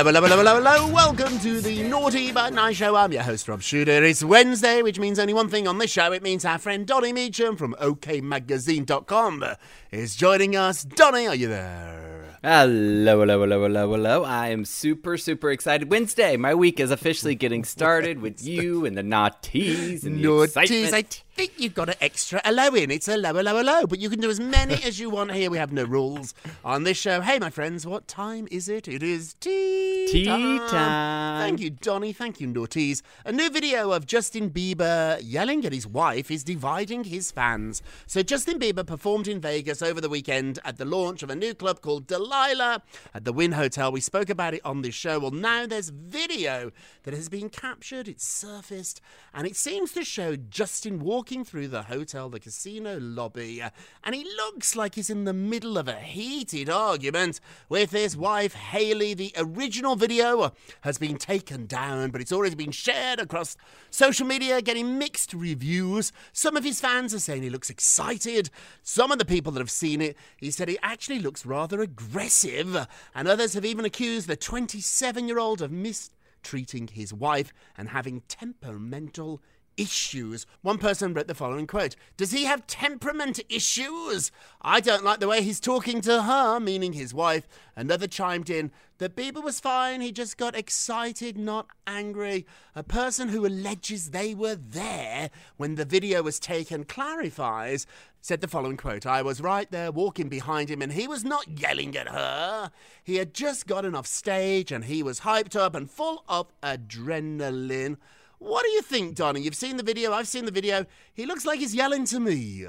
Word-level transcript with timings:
Hello, 0.00 0.12
hello, 0.12 0.26
hello, 0.26 0.36
hello, 0.38 0.54
hello. 0.62 0.94
Welcome 0.94 1.38
to 1.40 1.60
the 1.60 1.82
Naughty 1.82 2.32
But 2.32 2.54
Nice 2.54 2.76
Show. 2.76 2.96
I'm 2.96 3.12
your 3.12 3.22
host, 3.22 3.46
Rob 3.48 3.60
Shuter. 3.60 4.02
It's 4.02 4.24
Wednesday, 4.24 4.80
which 4.80 4.98
means 4.98 5.18
only 5.18 5.34
one 5.34 5.50
thing 5.50 5.68
on 5.68 5.76
this 5.76 5.90
show. 5.90 6.10
It 6.12 6.22
means 6.22 6.42
our 6.46 6.56
friend 6.56 6.86
Donny 6.86 7.12
Meacham 7.12 7.54
from 7.54 7.74
OKMagazine.com 7.78 9.44
is 9.90 10.16
joining 10.16 10.56
us. 10.56 10.84
Donny, 10.84 11.26
are 11.28 11.34
you 11.34 11.48
there? 11.48 12.38
Hello, 12.42 13.20
hello, 13.20 13.40
hello, 13.40 13.60
hello, 13.60 13.90
hello. 13.90 14.24
I 14.24 14.48
am 14.48 14.64
super, 14.64 15.18
super 15.18 15.50
excited. 15.50 15.90
Wednesday, 15.90 16.38
my 16.38 16.54
week 16.54 16.80
is 16.80 16.90
officially 16.90 17.34
getting 17.34 17.62
started 17.64 18.22
with 18.22 18.42
you 18.46 18.86
and 18.86 18.96
the 18.96 19.02
naughties 19.02 20.04
and 20.04 20.18
the 20.24 20.28
Naughties. 20.28 20.70
excitement. 20.72 21.24
Think 21.40 21.52
you've 21.56 21.72
got 21.72 21.88
an 21.88 21.94
extra 22.02 22.38
hello 22.44 22.74
in. 22.74 22.90
It's 22.90 23.08
a 23.08 23.12
hello, 23.12 23.32
hello, 23.32 23.56
hello. 23.56 23.86
But 23.86 23.98
you 23.98 24.10
can 24.10 24.20
do 24.20 24.28
as 24.28 24.38
many 24.38 24.74
as 24.84 25.00
you 25.00 25.08
want 25.08 25.32
here. 25.32 25.50
We 25.50 25.56
have 25.56 25.72
no 25.72 25.84
rules 25.84 26.34
on 26.62 26.82
this 26.82 26.98
show. 26.98 27.22
Hey, 27.22 27.38
my 27.38 27.48
friends, 27.48 27.86
what 27.86 28.06
time 28.06 28.46
is 28.50 28.68
it? 28.68 28.86
It 28.86 29.02
is 29.02 29.32
tea, 29.40 30.06
Tea 30.06 30.26
time. 30.26 31.40
Thank 31.40 31.60
you, 31.60 31.70
Donny. 31.70 32.12
Thank 32.12 32.42
you, 32.42 32.48
Naughties. 32.48 33.00
A 33.24 33.32
new 33.32 33.48
video 33.48 33.92
of 33.92 34.04
Justin 34.04 34.50
Bieber 34.50 35.18
yelling 35.22 35.64
at 35.64 35.72
his 35.72 35.86
wife 35.86 36.30
is 36.30 36.44
dividing 36.44 37.04
his 37.04 37.30
fans. 37.30 37.82
So, 38.06 38.22
Justin 38.22 38.58
Bieber 38.58 38.86
performed 38.86 39.26
in 39.26 39.40
Vegas 39.40 39.80
over 39.80 39.98
the 39.98 40.10
weekend 40.10 40.58
at 40.62 40.76
the 40.76 40.84
launch 40.84 41.22
of 41.22 41.30
a 41.30 41.34
new 41.34 41.54
club 41.54 41.80
called 41.80 42.06
Delilah 42.06 42.82
at 43.14 43.24
the 43.24 43.32
Wynn 43.32 43.52
Hotel. 43.52 43.90
We 43.90 44.02
spoke 44.02 44.28
about 44.28 44.52
it 44.52 44.60
on 44.62 44.82
this 44.82 44.94
show. 44.94 45.18
Well, 45.18 45.30
now 45.30 45.64
there's 45.64 45.88
video 45.88 46.70
that 47.04 47.14
has 47.14 47.30
been 47.30 47.48
captured, 47.48 48.08
it's 48.08 48.28
surfaced, 48.28 49.00
and 49.32 49.46
it 49.46 49.56
seems 49.56 49.92
to 49.92 50.04
show 50.04 50.36
Justin 50.36 51.00
walking 51.00 51.29
through 51.30 51.68
the 51.68 51.82
hotel, 51.82 52.28
the 52.28 52.40
casino 52.40 52.98
lobby, 52.98 53.62
and 54.02 54.14
he 54.14 54.24
looks 54.24 54.74
like 54.74 54.96
he's 54.96 55.08
in 55.08 55.24
the 55.24 55.32
middle 55.32 55.78
of 55.78 55.86
a 55.86 55.94
heated 55.94 56.68
argument 56.68 57.38
with 57.68 57.92
his 57.92 58.16
wife, 58.16 58.54
Hailey. 58.54 59.14
The 59.14 59.32
original 59.36 59.94
video 59.94 60.52
has 60.80 60.98
been 60.98 61.16
taken 61.16 61.66
down, 61.66 62.10
but 62.10 62.20
it's 62.20 62.32
already 62.32 62.56
been 62.56 62.72
shared 62.72 63.20
across 63.20 63.56
social 63.90 64.26
media, 64.26 64.60
getting 64.60 64.98
mixed 64.98 65.32
reviews. 65.32 66.10
Some 66.32 66.56
of 66.56 66.64
his 66.64 66.80
fans 66.80 67.14
are 67.14 67.20
saying 67.20 67.42
he 67.42 67.50
looks 67.50 67.70
excited. 67.70 68.50
Some 68.82 69.12
of 69.12 69.18
the 69.18 69.24
people 69.24 69.52
that 69.52 69.60
have 69.60 69.70
seen 69.70 70.00
it, 70.00 70.16
he 70.36 70.50
said 70.50 70.68
he 70.68 70.78
actually 70.82 71.20
looks 71.20 71.46
rather 71.46 71.80
aggressive, 71.80 72.88
and 73.14 73.28
others 73.28 73.54
have 73.54 73.64
even 73.64 73.84
accused 73.84 74.26
the 74.26 74.34
27 74.34 75.28
year 75.28 75.38
old 75.38 75.62
of 75.62 75.70
mistreating 75.70 76.88
his 76.88 77.14
wife 77.14 77.52
and 77.78 77.90
having 77.90 78.22
temperamental 78.26 79.40
issues. 79.80 80.46
One 80.60 80.76
person 80.76 81.14
wrote 81.14 81.26
the 81.26 81.34
following 81.34 81.66
quote 81.66 81.96
Does 82.16 82.32
he 82.32 82.44
have 82.44 82.66
temperament 82.66 83.40
issues? 83.48 84.30
I 84.60 84.80
don't 84.80 85.04
like 85.04 85.20
the 85.20 85.28
way 85.28 85.42
he's 85.42 85.60
talking 85.60 86.00
to 86.02 86.22
her, 86.22 86.60
meaning 86.60 86.92
his 86.92 87.14
wife. 87.14 87.48
Another 87.74 88.06
chimed 88.06 88.50
in 88.50 88.70
that 88.98 89.16
Bieber 89.16 89.42
was 89.42 89.60
fine, 89.60 90.02
he 90.02 90.12
just 90.12 90.36
got 90.36 90.54
excited, 90.54 91.38
not 91.38 91.68
angry. 91.86 92.46
A 92.76 92.82
person 92.82 93.30
who 93.30 93.46
alleges 93.46 94.10
they 94.10 94.34
were 94.34 94.54
there 94.56 95.30
when 95.56 95.76
the 95.76 95.86
video 95.86 96.22
was 96.22 96.38
taken 96.38 96.84
clarifies. 96.84 97.86
Said 98.20 98.42
the 98.42 98.48
following 98.48 98.76
quote 98.76 99.06
I 99.06 99.22
was 99.22 99.40
right 99.40 99.70
there 99.70 99.90
walking 99.90 100.28
behind 100.28 100.70
him 100.70 100.82
and 100.82 100.92
he 100.92 101.08
was 101.08 101.24
not 101.24 101.58
yelling 101.58 101.96
at 101.96 102.08
her. 102.08 102.70
He 103.02 103.16
had 103.16 103.32
just 103.32 103.66
gotten 103.66 103.94
off 103.94 104.06
stage 104.06 104.70
and 104.70 104.84
he 104.84 105.02
was 105.02 105.20
hyped 105.20 105.56
up 105.56 105.74
and 105.74 105.90
full 105.90 106.22
of 106.28 106.52
adrenaline. 106.62 107.96
What 108.40 108.64
do 108.64 108.70
you 108.70 108.80
think, 108.80 109.16
Donny? 109.16 109.42
You've 109.42 109.54
seen 109.54 109.76
the 109.76 109.82
video, 109.82 110.14
I've 110.14 110.26
seen 110.26 110.46
the 110.46 110.50
video. 110.50 110.86
He 111.12 111.26
looks 111.26 111.44
like 111.44 111.60
he's 111.60 111.74
yelling 111.74 112.06
to 112.06 112.18
me. 112.18 112.66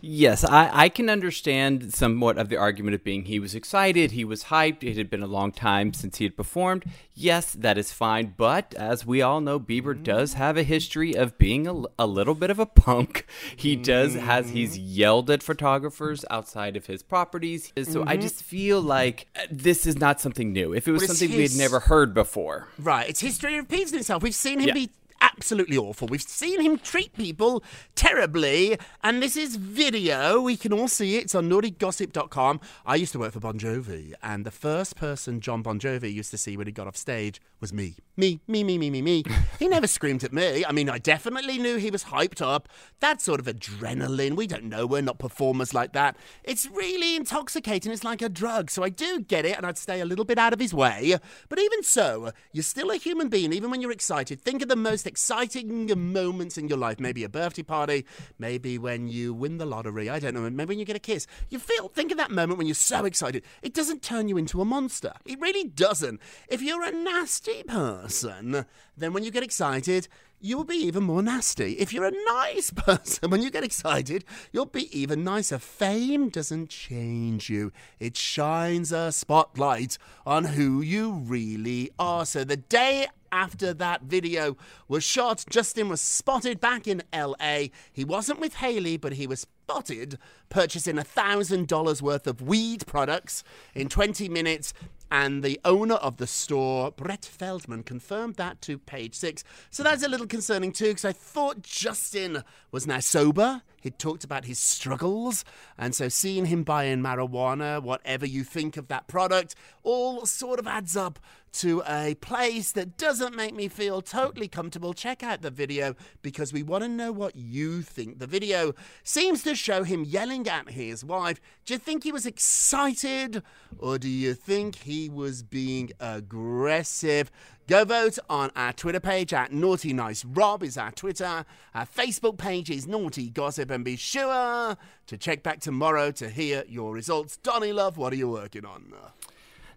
Yes, 0.00 0.44
I, 0.44 0.70
I 0.72 0.88
can 0.88 1.08
understand 1.08 1.94
somewhat 1.94 2.38
of 2.38 2.48
the 2.48 2.56
argument 2.56 2.94
of 2.94 3.04
being 3.04 3.24
he 3.24 3.38
was 3.38 3.54
excited, 3.54 4.12
he 4.12 4.24
was 4.24 4.44
hyped, 4.44 4.82
it 4.82 4.96
had 4.96 5.10
been 5.10 5.22
a 5.22 5.26
long 5.26 5.52
time 5.52 5.92
since 5.92 6.18
he 6.18 6.24
had 6.24 6.36
performed. 6.36 6.84
Yes, 7.14 7.52
that 7.52 7.76
is 7.76 7.92
fine, 7.92 8.34
but 8.36 8.74
as 8.74 9.04
we 9.04 9.22
all 9.22 9.40
know, 9.40 9.58
Bieber 9.58 10.00
does 10.00 10.34
mm. 10.34 10.38
have 10.38 10.56
a 10.56 10.62
history 10.62 11.14
of 11.14 11.36
being 11.38 11.66
a, 11.66 11.82
a 11.98 12.06
little 12.06 12.34
bit 12.34 12.50
of 12.50 12.58
a 12.58 12.66
punk. 12.66 13.26
He 13.56 13.76
does 13.76 14.14
has 14.14 14.50
he's 14.50 14.78
mm. 14.78 14.82
yelled 14.84 15.30
at 15.30 15.42
photographers 15.42 16.24
outside 16.30 16.76
of 16.76 16.86
his 16.86 17.02
properties. 17.02 17.72
So 17.82 18.04
I 18.06 18.16
just 18.16 18.36
mm-hmm. 18.36 18.44
feel 18.44 18.80
like 18.80 19.26
uh, 19.36 19.46
this 19.50 19.86
is 19.86 19.98
not 19.98 20.20
something 20.20 20.52
new. 20.52 20.72
If 20.72 20.86
it 20.86 20.92
was 20.92 21.06
something 21.06 21.30
we 21.30 21.42
had 21.42 21.56
never 21.56 21.80
heard 21.80 22.14
before. 22.14 22.68
Right, 22.78 23.08
it's 23.08 23.20
history 23.20 23.56
repeating 23.56 23.98
itself. 23.98 24.22
We've 24.22 24.34
seen 24.34 24.60
him 24.60 24.68
Yeah. 24.68 24.74
be 24.74 24.90
absolutely 25.20 25.76
awful. 25.76 26.08
We've 26.08 26.20
seen 26.20 26.60
him 26.60 26.78
treat 26.78 27.12
people 27.14 27.62
terribly, 27.94 28.78
and 29.02 29.22
this 29.22 29.36
is 29.36 29.56
video. 29.56 30.40
We 30.40 30.56
can 30.56 30.72
all 30.72 30.88
see 30.88 31.16
it. 31.16 31.24
It's 31.24 31.34
on 31.34 31.48
naughtygossip.com. 31.48 32.60
I 32.86 32.96
used 32.96 33.12
to 33.12 33.18
work 33.18 33.32
for 33.32 33.40
Bon 33.40 33.58
Jovi, 33.58 34.14
and 34.22 34.44
the 34.44 34.50
first 34.50 34.96
person 34.96 35.40
John 35.40 35.62
Bon 35.62 35.78
Jovi 35.78 36.12
used 36.12 36.30
to 36.32 36.38
see 36.38 36.56
when 36.56 36.66
he 36.66 36.72
got 36.72 36.86
off 36.86 36.96
stage 36.96 37.40
was 37.60 37.72
me. 37.72 37.96
Me, 38.16 38.40
me, 38.48 38.64
me, 38.64 38.78
me, 38.78 38.90
me, 38.90 39.02
me. 39.02 39.24
he 39.58 39.68
never 39.68 39.86
screamed 39.86 40.24
at 40.24 40.32
me. 40.32 40.64
I 40.64 40.72
mean, 40.72 40.88
I 40.88 40.98
definitely 40.98 41.58
knew 41.58 41.76
he 41.76 41.90
was 41.90 42.04
hyped 42.04 42.42
up. 42.42 42.68
That 43.00 43.20
sort 43.20 43.40
of 43.40 43.46
adrenaline. 43.46 44.36
We 44.36 44.46
don't 44.46 44.64
know. 44.64 44.86
We're 44.86 45.02
not 45.02 45.18
performers 45.18 45.74
like 45.74 45.92
that. 45.92 46.16
It's 46.44 46.66
really 46.66 47.16
intoxicating. 47.16 47.92
It's 47.92 48.04
like 48.04 48.22
a 48.22 48.28
drug. 48.28 48.70
So 48.70 48.82
I 48.82 48.88
do 48.88 49.20
get 49.20 49.44
it, 49.44 49.56
and 49.56 49.64
I'd 49.64 49.78
stay 49.78 50.00
a 50.00 50.04
little 50.04 50.24
bit 50.24 50.38
out 50.38 50.52
of 50.52 50.60
his 50.60 50.74
way. 50.74 51.16
But 51.48 51.58
even 51.58 51.82
so, 51.82 52.32
you're 52.52 52.62
still 52.62 52.90
a 52.90 52.96
human 52.96 53.28
being, 53.28 53.52
even 53.52 53.70
when 53.70 53.80
you're 53.80 53.92
excited. 53.92 54.40
Think 54.40 54.62
of 54.62 54.68
the 54.68 54.76
most 54.76 55.06
exciting 55.08 55.90
moments 56.12 56.56
in 56.56 56.68
your 56.68 56.78
life. 56.78 57.00
Maybe 57.00 57.24
a 57.24 57.28
birthday 57.28 57.64
party, 57.64 58.06
maybe 58.38 58.78
when 58.78 59.08
you 59.08 59.34
win 59.34 59.58
the 59.58 59.66
lottery. 59.66 60.08
I 60.08 60.20
don't 60.20 60.34
know. 60.34 60.48
Maybe 60.48 60.68
when 60.68 60.78
you 60.78 60.84
get 60.84 60.94
a 60.94 61.00
kiss. 61.00 61.26
You 61.48 61.58
feel, 61.58 61.88
think 61.88 62.12
of 62.12 62.18
that 62.18 62.30
moment 62.30 62.58
when 62.58 62.66
you're 62.66 62.74
so 62.74 63.04
excited. 63.04 63.42
It 63.62 63.74
doesn't 63.74 64.02
turn 64.02 64.28
you 64.28 64.36
into 64.36 64.60
a 64.60 64.64
monster. 64.64 65.14
It 65.24 65.40
really 65.40 65.64
doesn't. 65.64 66.20
If 66.48 66.62
you're 66.62 66.84
a 66.84 66.92
nasty 66.92 67.64
person, 67.64 68.66
then 68.96 69.12
when 69.12 69.24
you 69.24 69.30
get 69.30 69.42
excited, 69.42 70.06
you 70.40 70.56
will 70.56 70.64
be 70.64 70.76
even 70.76 71.04
more 71.04 71.22
nasty. 71.22 71.72
If 71.74 71.92
you're 71.92 72.04
a 72.04 72.24
nice 72.28 72.70
person, 72.76 73.30
when 73.30 73.42
you 73.42 73.50
get 73.50 73.64
excited, 73.64 74.24
you'll 74.52 74.66
be 74.66 74.96
even 74.98 75.24
nicer. 75.24 75.58
Fame 75.58 76.28
doesn't 76.28 76.70
change 76.70 77.50
you, 77.50 77.72
it 77.98 78.16
shines 78.16 78.92
a 78.92 79.12
spotlight 79.12 79.98
on 80.26 80.44
who 80.44 80.80
you 80.80 81.12
really 81.12 81.90
are. 81.98 82.24
So 82.24 82.44
the 82.44 82.56
day 82.56 83.06
after 83.32 83.74
that 83.74 84.02
video 84.02 84.56
was 84.86 85.04
shot, 85.04 85.44
Justin 85.50 85.88
was 85.88 86.00
spotted 86.00 86.60
back 86.60 86.86
in 86.86 87.02
LA. 87.14 87.66
He 87.92 88.04
wasn't 88.04 88.40
with 88.40 88.54
Hailey, 88.54 88.96
but 88.96 89.14
he 89.14 89.26
was 89.26 89.40
spotted 89.40 90.18
purchasing 90.48 90.96
$1,000 90.96 92.02
worth 92.02 92.26
of 92.26 92.40
weed 92.40 92.86
products 92.86 93.44
in 93.74 93.88
20 93.88 94.28
minutes. 94.28 94.72
And 95.10 95.42
the 95.42 95.58
owner 95.64 95.94
of 95.94 96.18
the 96.18 96.26
store, 96.26 96.90
Brett 96.90 97.24
Feldman, 97.24 97.82
confirmed 97.82 98.34
that 98.34 98.60
to 98.62 98.78
page 98.78 99.14
six. 99.14 99.42
So 99.70 99.82
that's 99.82 100.02
a 100.02 100.08
little 100.08 100.26
concerning 100.26 100.72
too, 100.72 100.88
because 100.88 101.04
I 101.04 101.12
thought 101.12 101.62
Justin 101.62 102.44
was 102.70 102.86
now 102.86 103.00
sober. 103.00 103.62
He'd 103.80 103.98
talked 103.98 104.24
about 104.24 104.44
his 104.44 104.58
struggles. 104.58 105.44
And 105.78 105.94
so 105.94 106.08
seeing 106.08 106.46
him 106.46 106.62
buying 106.62 107.00
marijuana, 107.00 107.82
whatever 107.82 108.26
you 108.26 108.44
think 108.44 108.76
of 108.76 108.88
that 108.88 109.06
product, 109.06 109.54
all 109.82 110.26
sort 110.26 110.58
of 110.58 110.66
adds 110.66 110.96
up 110.96 111.18
to 111.52 111.82
a 111.86 112.14
place 112.16 112.72
that 112.72 112.96
doesn't 112.96 113.34
make 113.34 113.54
me 113.54 113.68
feel 113.68 114.02
totally 114.02 114.48
comfortable. 114.48 114.94
Check 114.94 115.22
out 115.22 115.42
the 115.42 115.50
video 115.50 115.94
because 116.22 116.52
we 116.52 116.62
want 116.62 116.84
to 116.84 116.88
know 116.88 117.12
what 117.12 117.36
you 117.36 117.82
think. 117.82 118.18
The 118.18 118.26
video 118.26 118.74
seems 119.02 119.42
to 119.42 119.54
show 119.54 119.82
him 119.82 120.04
yelling 120.04 120.46
at 120.48 120.70
his 120.70 121.04
wife. 121.04 121.40
Do 121.64 121.74
you 121.74 121.78
think 121.78 122.04
he 122.04 122.12
was 122.12 122.26
excited 122.26 123.42
or 123.78 123.98
do 123.98 124.08
you 124.08 124.34
think 124.34 124.76
he 124.76 125.08
was 125.08 125.42
being 125.42 125.90
aggressive? 126.00 127.30
Go 127.68 127.84
vote 127.84 128.18
on 128.30 128.50
our 128.56 128.72
Twitter 128.72 128.98
page 128.98 129.34
at 129.34 129.52
Naughty 129.52 129.92
Nice 129.92 130.24
Rob 130.24 130.62
is 130.62 130.78
our 130.78 130.90
Twitter. 130.90 131.44
Our 131.74 131.84
Facebook 131.84 132.38
page 132.38 132.70
is 132.70 132.86
Naughty 132.86 133.28
Gossip, 133.28 133.70
and 133.70 133.84
be 133.84 133.96
sure 133.96 134.74
to 135.06 135.18
check 135.18 135.42
back 135.42 135.60
tomorrow 135.60 136.10
to 136.12 136.30
hear 136.30 136.64
your 136.66 136.94
results. 136.94 137.36
Donny 137.36 137.74
Love, 137.74 137.98
what 137.98 138.14
are 138.14 138.16
you 138.16 138.30
working 138.30 138.64
on? 138.64 138.94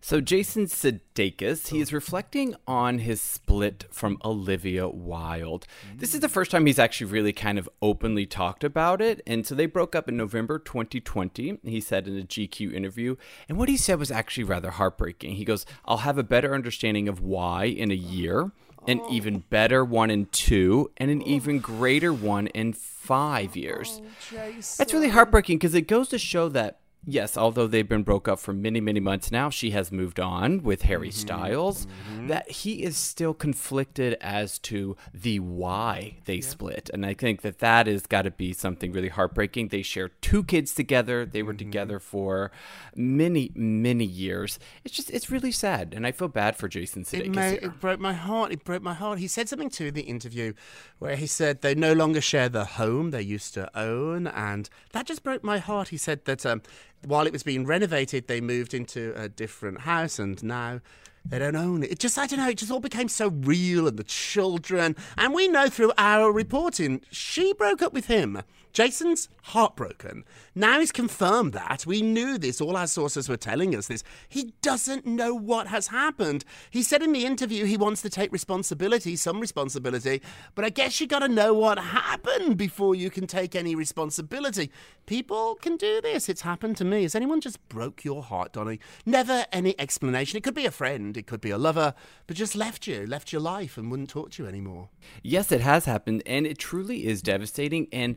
So 0.04 0.20
Jason 0.20 0.66
Sudeikis, 0.66 1.68
he 1.68 1.80
is 1.80 1.94
reflecting 1.94 2.56
on 2.68 3.00
his 3.00 3.22
split 3.22 3.86
from 3.92 4.18
Olivia 4.26 4.90
Wilde. 4.90 5.68
This 5.96 6.16
is 6.16 6.22
the 6.22 6.28
first 6.28 6.50
time 6.50 6.66
he's 6.66 6.80
actually 6.80 7.12
really 7.12 7.32
kind 7.32 7.60
of 7.60 7.70
openly 7.84 8.26
talked 8.26 8.64
about 8.64 9.00
it. 9.00 9.22
And 9.28 9.46
so 9.46 9.54
they 9.54 9.68
broke 9.68 9.96
up 9.96 10.10
in 10.10 10.18
November 10.18 10.58
2020, 10.58 11.60
he 11.64 11.80
said 11.80 12.08
in 12.08 12.18
a 12.18 12.24
GQ 12.24 12.74
interview. 12.74 13.16
And 13.48 13.60
what 13.60 13.70
he 13.70 13.78
said 13.78 14.00
was 14.00 14.10
actually 14.10 14.46
rather 14.46 14.72
heartbreaking. 14.72 15.36
He 15.36 15.46
goes, 15.46 15.68
I'll 15.86 15.98
have 15.98 16.18
a 16.18 16.24
better 16.24 16.56
understanding 16.56 17.08
of 17.08 17.22
why 17.22 17.66
in 17.66 17.92
a 17.92 17.96
year, 17.96 18.52
an 18.88 19.02
oh. 19.04 19.14
even 19.14 19.44
better 19.52 19.86
one 19.86 20.10
in 20.10 20.26
two, 20.26 20.90
and 20.98 21.12
an 21.12 21.22
even 21.22 21.60
greater 21.60 22.12
one 22.12 22.48
in 22.48 22.74
five 22.74 23.56
years. 23.56 24.02
Oh, 24.04 24.52
That's 24.78 24.94
really 24.94 25.10
heartbreaking 25.10 25.60
because 25.60 25.76
it 25.76 25.88
goes 25.88 26.10
to 26.10 26.18
show 26.18 26.50
that 26.50 26.81
yes, 27.06 27.38
although 27.38 27.68
they've 27.68 27.88
been 27.88 28.04
broke 28.04 28.28
up 28.28 28.40
for 28.40 28.54
many, 28.54 28.80
many 28.80 29.00
months 29.00 29.32
now, 29.32 29.50
she 29.50 29.72
has 29.72 29.92
moved 29.92 30.20
on 30.20 30.64
with 30.64 30.84
Harry 30.84 31.10
mm-hmm. 31.10 31.20
Styles. 31.20 31.86
Mm-hmm. 31.86 32.28
That 32.28 32.50
he 32.50 32.84
is 32.84 32.98
still 32.98 33.34
conflicted 33.34 34.18
as 34.22 34.60
to 34.60 34.96
the 35.14 35.40
why 35.40 36.18
they 36.26 36.42
split, 36.42 36.90
and 36.94 37.06
I 37.06 37.14
think 37.14 37.42
that 37.42 37.60
that 37.60 37.88
has 37.88 38.06
got 38.06 38.24
to 38.24 38.32
be 38.32 38.54
something 38.54 38.92
really 38.92 39.10
heartbreaking. 39.10 39.70
They 39.70 39.82
share 39.82 40.10
two 40.10 40.44
kids 40.44 40.74
together. 40.74 41.26
They 41.26 41.44
were 41.44 41.54
mm-hmm. 41.54 41.70
together 41.70 42.00
for 42.00 42.52
many, 42.96 43.52
many 43.56 44.06
years. 44.06 44.60
It's 44.84 44.96
just, 44.96 45.10
it's 45.10 45.30
really 45.30 45.52
sad, 45.52 45.94
and 45.96 46.06
I 46.06 46.12
feel 46.12 46.28
bad 46.28 46.56
for 46.56 46.68
Jason 46.68 47.04
Sudeikis. 47.04 47.26
It, 47.26 47.30
made, 47.32 47.64
it 47.64 47.80
broke 47.80 48.00
my 48.00 48.14
heart. 48.14 48.52
It 48.52 48.64
broke 48.64 48.84
my 48.84 48.94
heart. 48.94 49.20
He 49.20 49.28
said 49.28 49.50
something 49.50 49.70
too 49.70 49.88
in 49.88 49.94
the 49.94 50.02
interview 50.02 50.54
where 51.00 51.16
he 51.16 51.28
said 51.28 51.62
they 51.62 51.76
no 51.76 51.94
longer 51.94 52.22
share 52.22 52.50
the 52.50 52.66
home 52.66 53.12
they 53.12 53.22
used 53.22 53.54
to 53.56 53.70
own, 53.78 54.28
and 54.28 54.70
that 54.92 55.06
just 55.06 55.24
broke 55.24 55.44
my 55.44 55.58
heart. 55.58 55.90
He 55.90 55.98
said 55.98 56.26
that 56.26 56.46
um, 56.46 56.62
while 57.06 57.26
it 57.26 57.34
was 57.34 57.44
being 57.44 57.66
renovated, 57.66 58.28
they 58.28 58.42
moved 58.42 58.74
into 58.74 59.14
a 59.16 59.30
different 59.30 59.82
house, 59.82 60.20
and 60.20 60.42
now 60.44 60.82
they 61.26 61.40
don't 61.40 61.56
own 61.56 61.84
it. 61.84 61.92
It 61.92 62.00
just, 62.00 62.18
I 62.18 62.28
don't 62.28 62.40
know, 62.40 62.50
it 62.50 62.58
just 62.58 62.72
all 62.72 62.80
became 62.80 63.08
so 63.08 63.30
real, 63.30 63.88
and 63.88 63.98
the 63.98 64.04
children. 64.04 64.96
And 65.18 65.34
we 65.34 65.48
know 65.48 65.70
through 65.70 65.94
our 65.98 66.32
reporting, 66.32 67.02
she 67.12 67.54
broke 67.54 67.82
up 67.82 67.94
with 67.94 68.08
him. 68.08 68.42
Jason's 68.74 69.28
heartbroken. 69.44 70.24
Now 70.56 70.80
he's 70.80 70.92
confirmed 70.92 71.54
that. 71.54 71.86
We 71.86 72.02
knew 72.02 72.38
this. 72.38 72.62
All 72.62 72.78
our 72.78 72.88
sources 72.88 73.28
were 73.28 73.38
telling 73.38 73.76
us 73.76 73.88
this. 73.88 74.04
He 74.30 74.54
doesn't 74.62 75.06
know 75.06 75.34
what 75.34 75.68
has 75.68 75.88
happened. 75.88 76.46
He 76.70 76.84
said 76.84 77.02
in 77.02 77.12
the 77.12 77.26
interview 77.26 77.66
he 77.66 77.76
wants 77.76 78.02
to 78.04 78.10
take 78.10 78.32
responsibility, 78.32 79.16
some 79.16 79.40
responsibility, 79.40 80.22
but 80.56 80.64
I 80.64 80.70
guess 80.70 81.02
you 81.02 81.08
got 81.08 81.20
to 81.20 81.28
know 81.28 81.54
what 81.54 81.80
happened 81.80 82.58
before 82.58 82.96
you 82.96 83.10
can 83.10 83.28
take 83.28 83.56
any 83.56 83.76
responsibility. 83.76 84.72
People 85.06 85.56
can 85.56 85.76
do 85.76 86.00
this. 86.02 86.30
It's 86.30 86.42
happened 86.42 86.78
to 86.78 86.86
me. 86.86 87.04
Has 87.04 87.16
anyone 87.16 87.42
just 87.42 87.68
broke 87.68 88.06
your 88.06 88.24
heart, 88.24 88.54
Donny? 88.54 88.80
Never 89.06 89.46
any 89.52 89.78
explanation. 89.80 90.38
It 90.38 90.44
could 90.44 90.54
be 90.56 90.66
a 90.66 90.72
friend, 90.72 91.11
it 91.18 91.28
could 91.28 91.42
be 91.42 91.52
a 91.52 91.58
lover, 91.58 91.94
but 92.28 92.36
just 92.36 92.56
left 92.56 92.88
you, 92.88 93.06
left 93.06 93.32
your 93.32 93.42
life, 93.42 93.78
and 93.78 93.90
wouldn't 93.92 94.10
talk 94.10 94.32
to 94.32 94.44
you 94.44 94.50
anymore. 94.50 94.90
Yes, 95.24 95.52
it 95.52 95.62
has 95.62 95.86
happened, 95.86 96.24
and 96.26 96.46
it 96.46 96.58
truly 96.58 97.06
is 97.06 97.22
devastating. 97.22 97.88
And 97.92 98.16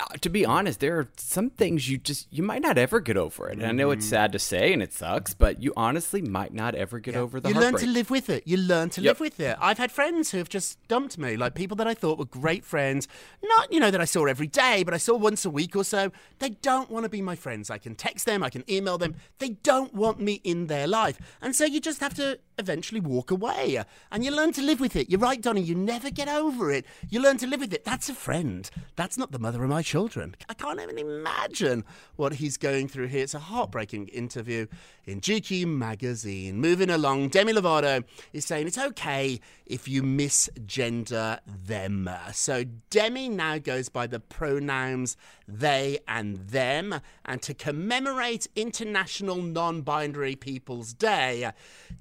Uh, 0.00 0.06
to 0.20 0.28
be 0.28 0.44
honest, 0.44 0.80
there 0.80 0.98
are 0.98 1.08
some 1.16 1.50
things 1.50 1.88
you 1.88 1.96
just 1.96 2.26
you 2.32 2.42
might 2.42 2.60
not 2.60 2.76
ever 2.76 2.98
get 2.98 3.16
over 3.16 3.48
it. 3.48 3.58
And 3.58 3.66
I 3.66 3.70
know 3.70 3.92
it's 3.92 4.06
mm. 4.06 4.10
sad 4.10 4.32
to 4.32 4.40
say, 4.40 4.72
and 4.72 4.82
it 4.82 4.92
sucks, 4.92 5.34
but 5.34 5.62
you 5.62 5.72
honestly 5.76 6.20
might 6.20 6.52
not 6.52 6.74
ever 6.74 6.98
get 6.98 7.14
over 7.14 7.38
the 7.38 7.50
you 7.50 7.54
learn 7.54 7.76
to 7.76 7.86
live 7.86 8.10
with 8.10 8.28
it. 8.28 8.42
You 8.44 8.56
learn 8.56 8.90
to 8.90 9.00
Yep. 9.00 9.10
live 9.10 9.20
with 9.20 9.38
it. 9.38 9.56
I've 9.60 9.78
had 9.78 9.92
friends 9.92 10.32
who 10.32 10.38
have 10.38 10.48
just 10.48 10.78
dumped 10.88 11.16
me, 11.16 11.36
like 11.36 11.54
people 11.54 11.76
that 11.76 11.86
I 11.86 11.94
thought 11.94 12.18
were 12.18 12.24
great 12.24 12.64
friends. 12.64 13.06
Not, 13.40 13.72
you 13.72 13.78
know, 13.78 13.92
that 13.92 14.00
I 14.00 14.04
saw 14.04 14.24
every 14.24 14.48
day, 14.48 14.82
but 14.82 14.94
I 14.94 14.96
saw 14.98 15.14
once 15.14 15.44
a 15.44 15.50
week 15.50 15.76
or 15.76 15.84
so. 15.84 16.10
They 16.40 16.50
don't 16.50 16.90
want 16.90 17.04
to 17.04 17.08
be 17.08 17.22
my 17.22 17.36
friends. 17.36 17.70
I 17.70 17.78
can 17.78 17.94
text 17.94 18.26
them, 18.26 18.42
I 18.42 18.50
can 18.50 18.64
email 18.68 18.98
them. 18.98 19.14
They 19.38 19.50
don't 19.50 19.94
want 19.94 20.18
me 20.18 20.40
in 20.42 20.66
their 20.66 20.88
life. 20.88 21.20
And 21.40 21.54
so 21.54 21.64
you 21.64 21.80
just 21.80 22.00
have 22.00 22.14
to 22.14 22.40
eventually 22.58 23.00
walk 23.00 23.30
away. 23.30 23.84
And 24.10 24.24
you 24.24 24.32
learn 24.32 24.52
to 24.54 24.62
live 24.62 24.80
with 24.80 24.96
it. 24.96 25.08
You're 25.08 25.20
right, 25.20 25.40
Donny. 25.40 25.60
You 25.60 25.76
never 25.76 26.10
get 26.10 26.28
over 26.28 26.72
it. 26.72 26.84
You 27.08 27.20
learn 27.20 27.36
to 27.38 27.46
live 27.46 27.60
with 27.60 27.72
it. 27.72 27.84
That's 27.84 28.08
a 28.08 28.14
friend. 28.14 28.68
That's 28.96 29.16
not 29.16 29.30
the 29.30 29.38
mother 29.38 29.62
of 29.62 29.70
my 29.70 29.83
children. 29.84 30.34
I 30.48 30.54
can't 30.54 30.80
even 30.80 30.98
imagine 30.98 31.84
what 32.16 32.34
he's 32.34 32.56
going 32.56 32.88
through 32.88 33.08
here. 33.08 33.22
It's 33.22 33.34
a 33.34 33.38
heartbreaking 33.38 34.08
interview 34.08 34.66
in 35.04 35.20
GQ 35.20 35.66
magazine. 35.66 36.60
Moving 36.60 36.90
along, 36.90 37.28
Demi 37.28 37.52
Lovato 37.52 38.02
is 38.32 38.44
saying 38.44 38.66
it's 38.66 38.78
okay 38.78 39.40
if 39.66 39.86
you 39.86 40.02
misgender 40.02 41.38
them. 41.46 42.10
So 42.32 42.64
Demi 42.90 43.28
now 43.28 43.58
goes 43.58 43.88
by 43.88 44.06
the 44.06 44.20
pronouns 44.20 45.16
they 45.46 45.98
and 46.08 46.36
them. 46.38 47.00
And 47.24 47.42
to 47.42 47.54
commemorate 47.54 48.48
International 48.56 49.36
Non 49.36 49.82
Binary 49.82 50.36
People's 50.36 50.92
Day, 50.92 51.50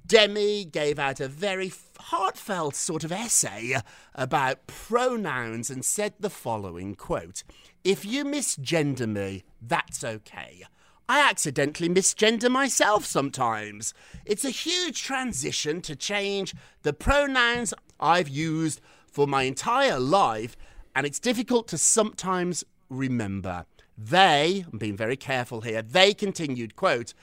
Demi 0.06 0.66
gave 0.66 1.00
out 1.00 1.20
a 1.20 1.28
very 1.28 1.70
heartfelt 2.08 2.76
sort 2.76 3.06
of 3.06 3.12
essay 3.14 3.76
about 4.14 4.68
pronouns 4.68 5.70
and 5.70 5.86
said 5.86 6.14
the 6.20 6.30
following 6.30 6.96
quote 6.96 7.44
If 7.84 8.04
you 8.04 8.26
misgender 8.26 9.08
me, 9.08 9.44
that's 9.62 10.04
okay. 10.04 10.64
I 11.08 11.20
accidentally 11.30 11.90
misgender 11.90 12.52
myself 12.52 13.06
sometimes. 13.06 13.94
It's 14.26 14.44
a 14.44 14.50
huge 14.50 15.02
transition 15.02 15.82
to 15.82 15.96
change 15.96 16.54
the 16.82 16.94
pronouns 16.94 17.74
I've 18.00 18.30
used 18.30 18.82
for 19.06 19.26
my 19.26 19.44
entire 19.44 20.00
life, 20.00 20.58
and 20.96 21.06
it's 21.06 21.20
difficult 21.20 21.68
to 21.70 21.78
sometimes 21.78 22.66
remember. 22.90 23.66
They, 23.98 24.66
I'm 24.72 24.78
being 24.78 24.98
very 24.98 25.18
careful 25.18 25.62
here, 25.62 25.82
they 25.82 26.14
continued, 26.14 26.76
quote, 26.76 27.14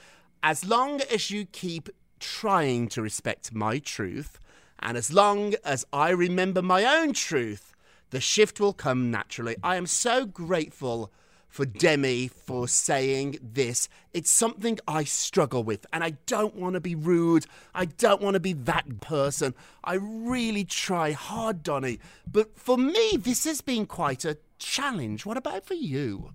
as 0.42 0.64
long 0.64 1.02
as 1.12 1.30
you 1.30 1.44
keep 1.44 1.90
trying 2.18 2.88
to 2.88 3.02
respect 3.02 3.52
my 3.52 3.78
truth 3.78 4.38
And 4.80 4.96
as 4.96 5.12
long 5.12 5.54
as 5.64 5.86
I 5.92 6.10
remember 6.10 6.62
my 6.62 6.84
own 6.84 7.12
truth, 7.12 7.74
the 8.10 8.20
shift 8.20 8.58
will 8.58 8.72
come 8.72 9.10
naturally. 9.10 9.56
I 9.62 9.76
am 9.76 9.86
so 9.86 10.26
grateful 10.26 11.12
for 11.48 11.66
Demi 11.66 12.28
for 12.28 12.68
saying 12.68 13.38
this. 13.42 13.88
It's 14.14 14.30
something 14.30 14.78
I 14.86 15.04
struggle 15.04 15.62
with, 15.62 15.84
and 15.92 16.02
I 16.02 16.10
don't 16.26 16.54
want 16.54 16.74
to 16.74 16.80
be 16.80 16.94
rude. 16.94 17.46
I 17.74 17.84
don't 17.86 18.22
want 18.22 18.34
to 18.34 18.40
be 18.40 18.52
that 18.52 19.00
person. 19.00 19.54
I 19.84 19.94
really 19.94 20.64
try 20.64 21.12
hard, 21.12 21.62
Donny. 21.62 21.98
But 22.30 22.58
for 22.58 22.78
me, 22.78 23.16
this 23.18 23.44
has 23.44 23.60
been 23.60 23.86
quite 23.86 24.24
a 24.24 24.38
challenge. 24.58 25.26
What 25.26 25.36
about 25.36 25.66
for 25.66 25.74
you? 25.74 26.30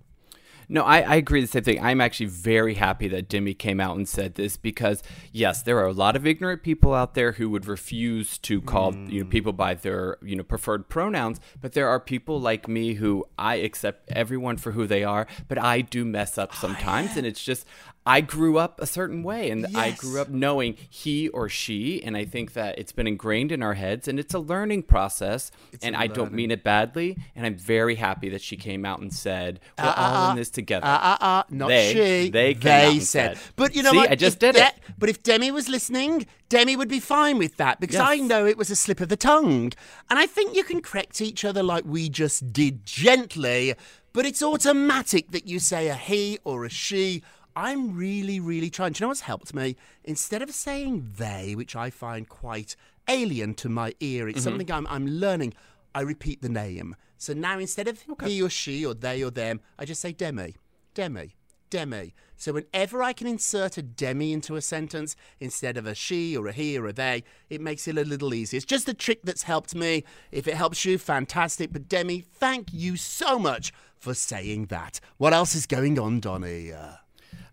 No, 0.68 0.82
I, 0.82 1.00
I 1.00 1.14
agree 1.16 1.40
the 1.40 1.46
same 1.46 1.62
thing. 1.62 1.82
I'm 1.82 2.00
actually 2.00 2.26
very 2.26 2.74
happy 2.74 3.08
that 3.08 3.28
Demi 3.28 3.54
came 3.54 3.80
out 3.80 3.96
and 3.96 4.08
said 4.08 4.34
this 4.34 4.56
because 4.56 5.02
yes, 5.32 5.62
there 5.62 5.78
are 5.78 5.86
a 5.86 5.92
lot 5.92 6.16
of 6.16 6.26
ignorant 6.26 6.62
people 6.62 6.94
out 6.94 7.14
there 7.14 7.32
who 7.32 7.48
would 7.50 7.66
refuse 7.66 8.38
to 8.38 8.60
call 8.60 8.94
you 8.94 9.22
know 9.22 9.30
people 9.30 9.52
by 9.52 9.74
their 9.74 10.18
you 10.22 10.34
know 10.36 10.42
preferred 10.42 10.88
pronouns, 10.88 11.40
but 11.60 11.72
there 11.72 11.88
are 11.88 12.00
people 12.00 12.40
like 12.40 12.68
me 12.68 12.94
who 12.94 13.24
I 13.38 13.56
accept 13.56 14.10
everyone 14.10 14.56
for 14.56 14.72
who 14.72 14.86
they 14.86 15.04
are, 15.04 15.26
but 15.48 15.58
I 15.58 15.82
do 15.82 16.04
mess 16.04 16.36
up 16.38 16.50
oh, 16.54 16.58
sometimes, 16.60 17.16
and 17.16 17.26
it's 17.26 17.44
just 17.44 17.66
I 18.06 18.20
grew 18.20 18.56
up 18.56 18.80
a 18.80 18.86
certain 18.86 19.22
way 19.24 19.50
and 19.50 19.66
I 19.76 19.90
grew 19.90 20.20
up 20.20 20.28
knowing 20.28 20.76
he 20.88 21.28
or 21.28 21.48
she 21.48 22.02
and 22.04 22.16
I 22.16 22.24
think 22.24 22.52
that 22.52 22.78
it's 22.78 22.92
been 22.92 23.06
ingrained 23.08 23.50
in 23.50 23.62
our 23.62 23.74
heads 23.74 24.06
and 24.06 24.20
it's 24.20 24.32
a 24.32 24.38
learning 24.38 24.84
process 24.84 25.50
and 25.82 25.96
I 25.96 26.06
don't 26.06 26.32
mean 26.32 26.50
it 26.52 26.62
badly 26.62 27.18
and 27.34 27.44
I'm 27.44 27.56
very 27.56 27.96
happy 27.96 28.28
that 28.28 28.40
she 28.40 28.56
came 28.56 28.84
out 28.84 29.00
and 29.00 29.12
said 29.12 29.58
we're 29.78 29.92
all 29.96 30.30
in 30.30 30.36
this 30.36 30.50
together. 30.50 30.86
Uh, 30.86 30.90
uh, 30.98 31.16
uh, 31.20 31.42
not 31.50 31.68
They- 31.68 31.92
she. 31.92 32.30
they 32.30 32.54
came 32.54 32.72
out 32.72 32.92
and 32.92 33.02
said. 33.02 33.36
said. 33.36 33.46
But 33.56 33.74
you 33.74 33.82
know 33.82 33.90
See, 33.90 33.96
what? 33.96 34.10
I 34.10 34.14
just 34.14 34.38
did 34.38 34.54
it. 34.56 34.74
But 34.98 35.08
if 35.08 35.22
Demi 35.22 35.50
was 35.50 35.68
listening, 35.68 36.26
Demi 36.48 36.76
would 36.76 36.88
be 36.88 37.00
fine 37.00 37.38
with 37.38 37.56
that 37.56 37.80
because 37.80 37.94
Yes. 37.96 38.08
I 38.08 38.16
know 38.18 38.46
it 38.46 38.56
was 38.56 38.70
a 38.70 38.76
slip 38.76 39.00
of 39.00 39.08
the 39.08 39.16
tongue. 39.16 39.72
And 40.08 40.18
I 40.18 40.26
think 40.26 40.54
you 40.54 40.62
can 40.62 40.80
correct 40.80 41.20
each 41.20 41.44
other 41.44 41.62
like 41.62 41.84
we 41.84 42.08
just 42.08 42.52
did 42.52 42.86
gently, 42.86 43.74
but 44.12 44.24
it's 44.24 44.42
automatic 44.42 45.32
that 45.32 45.46
you 45.48 45.58
say 45.58 45.88
a 45.88 45.94
he 45.94 46.38
or 46.44 46.64
a 46.64 46.70
she. 46.70 47.22
I'm 47.56 47.96
really, 47.96 48.38
really 48.38 48.68
trying. 48.68 48.92
Do 48.92 48.98
you 48.98 49.04
know 49.06 49.08
what's 49.08 49.22
helped 49.22 49.54
me? 49.54 49.76
Instead 50.04 50.42
of 50.42 50.50
saying 50.50 51.12
they, 51.16 51.54
which 51.54 51.74
I 51.74 51.88
find 51.88 52.28
quite 52.28 52.76
alien 53.08 53.54
to 53.54 53.70
my 53.70 53.94
ear, 54.00 54.28
it's 54.28 54.42
something 54.42 54.70
I'm, 54.70 54.86
I'm 54.88 55.06
learning. 55.06 55.54
I 55.94 56.02
repeat 56.02 56.42
the 56.42 56.50
name. 56.50 56.94
So 57.16 57.32
now 57.32 57.58
instead 57.58 57.88
of 57.88 58.04
he 58.24 58.42
or 58.42 58.50
she 58.50 58.84
or 58.84 58.92
they 58.92 59.22
or 59.24 59.30
them, 59.30 59.62
I 59.78 59.86
just 59.86 60.02
say 60.02 60.12
Demi, 60.12 60.56
Demi, 60.92 61.34
Demi. 61.70 62.14
So 62.36 62.52
whenever 62.52 63.02
I 63.02 63.14
can 63.14 63.26
insert 63.26 63.78
a 63.78 63.82
Demi 63.82 64.34
into 64.34 64.56
a 64.56 64.60
sentence 64.60 65.16
instead 65.40 65.78
of 65.78 65.86
a 65.86 65.94
she 65.94 66.36
or 66.36 66.48
a 66.48 66.52
he 66.52 66.76
or 66.76 66.86
a 66.86 66.92
they, 66.92 67.24
it 67.48 67.62
makes 67.62 67.88
it 67.88 67.96
a 67.96 68.04
little 68.04 68.34
easier. 68.34 68.58
It's 68.58 68.66
just 68.66 68.86
a 68.86 68.94
trick 68.94 69.20
that's 69.24 69.44
helped 69.44 69.74
me. 69.74 70.04
If 70.30 70.46
it 70.46 70.54
helps 70.54 70.84
you, 70.84 70.98
fantastic. 70.98 71.72
But 71.72 71.88
Demi, 71.88 72.20
thank 72.20 72.74
you 72.74 72.98
so 72.98 73.38
much 73.38 73.72
for 73.96 74.12
saying 74.12 74.66
that. 74.66 75.00
What 75.16 75.32
else 75.32 75.54
is 75.54 75.64
going 75.64 75.98
on, 75.98 76.20
Donny? 76.20 76.70
Uh, 76.70 76.96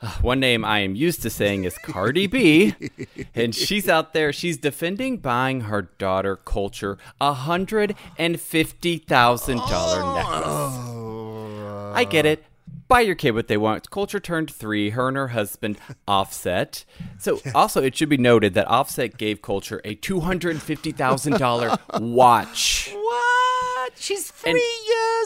Uh, 0.01 0.11
one 0.21 0.39
name 0.39 0.65
I 0.65 0.79
am 0.79 0.95
used 0.95 1.21
to 1.21 1.29
saying 1.29 1.63
is 1.63 1.77
Cardi 1.77 2.27
B, 2.27 2.75
and 3.35 3.55
she's 3.55 3.87
out 3.87 4.13
there. 4.13 4.33
She's 4.33 4.57
defending 4.57 5.17
buying 5.17 5.61
her 5.61 5.83
daughter 5.83 6.35
Kulture 6.35 6.97
a 7.21 7.33
hundred 7.33 7.95
and 8.17 8.39
fifty 8.39 8.97
thousand 8.97 9.57
dollar 9.59 10.01
oh. 10.03 10.15
necklace. 10.15 11.95
I 11.95 12.03
get 12.03 12.25
it. 12.25 12.43
Buy 12.89 13.01
your 13.01 13.15
kid 13.15 13.31
what 13.31 13.47
they 13.47 13.55
want. 13.55 13.89
Kulture 13.89 14.21
turned 14.21 14.51
three. 14.51 14.89
Her 14.89 15.07
and 15.07 15.15
her 15.15 15.29
husband 15.29 15.77
Offset. 16.07 16.83
So 17.17 17.39
also, 17.55 17.81
it 17.81 17.95
should 17.95 18.09
be 18.09 18.17
noted 18.17 18.55
that 18.55 18.67
Offset 18.67 19.17
gave 19.17 19.41
Kulture 19.41 19.79
a 19.85 19.95
two 19.95 20.19
hundred 20.19 20.61
fifty 20.61 20.91
thousand 20.91 21.39
dollar 21.39 21.77
watch. 21.99 22.91
what? 22.93 23.93
She's 23.95 24.31
three 24.31 24.51
And 24.51 24.59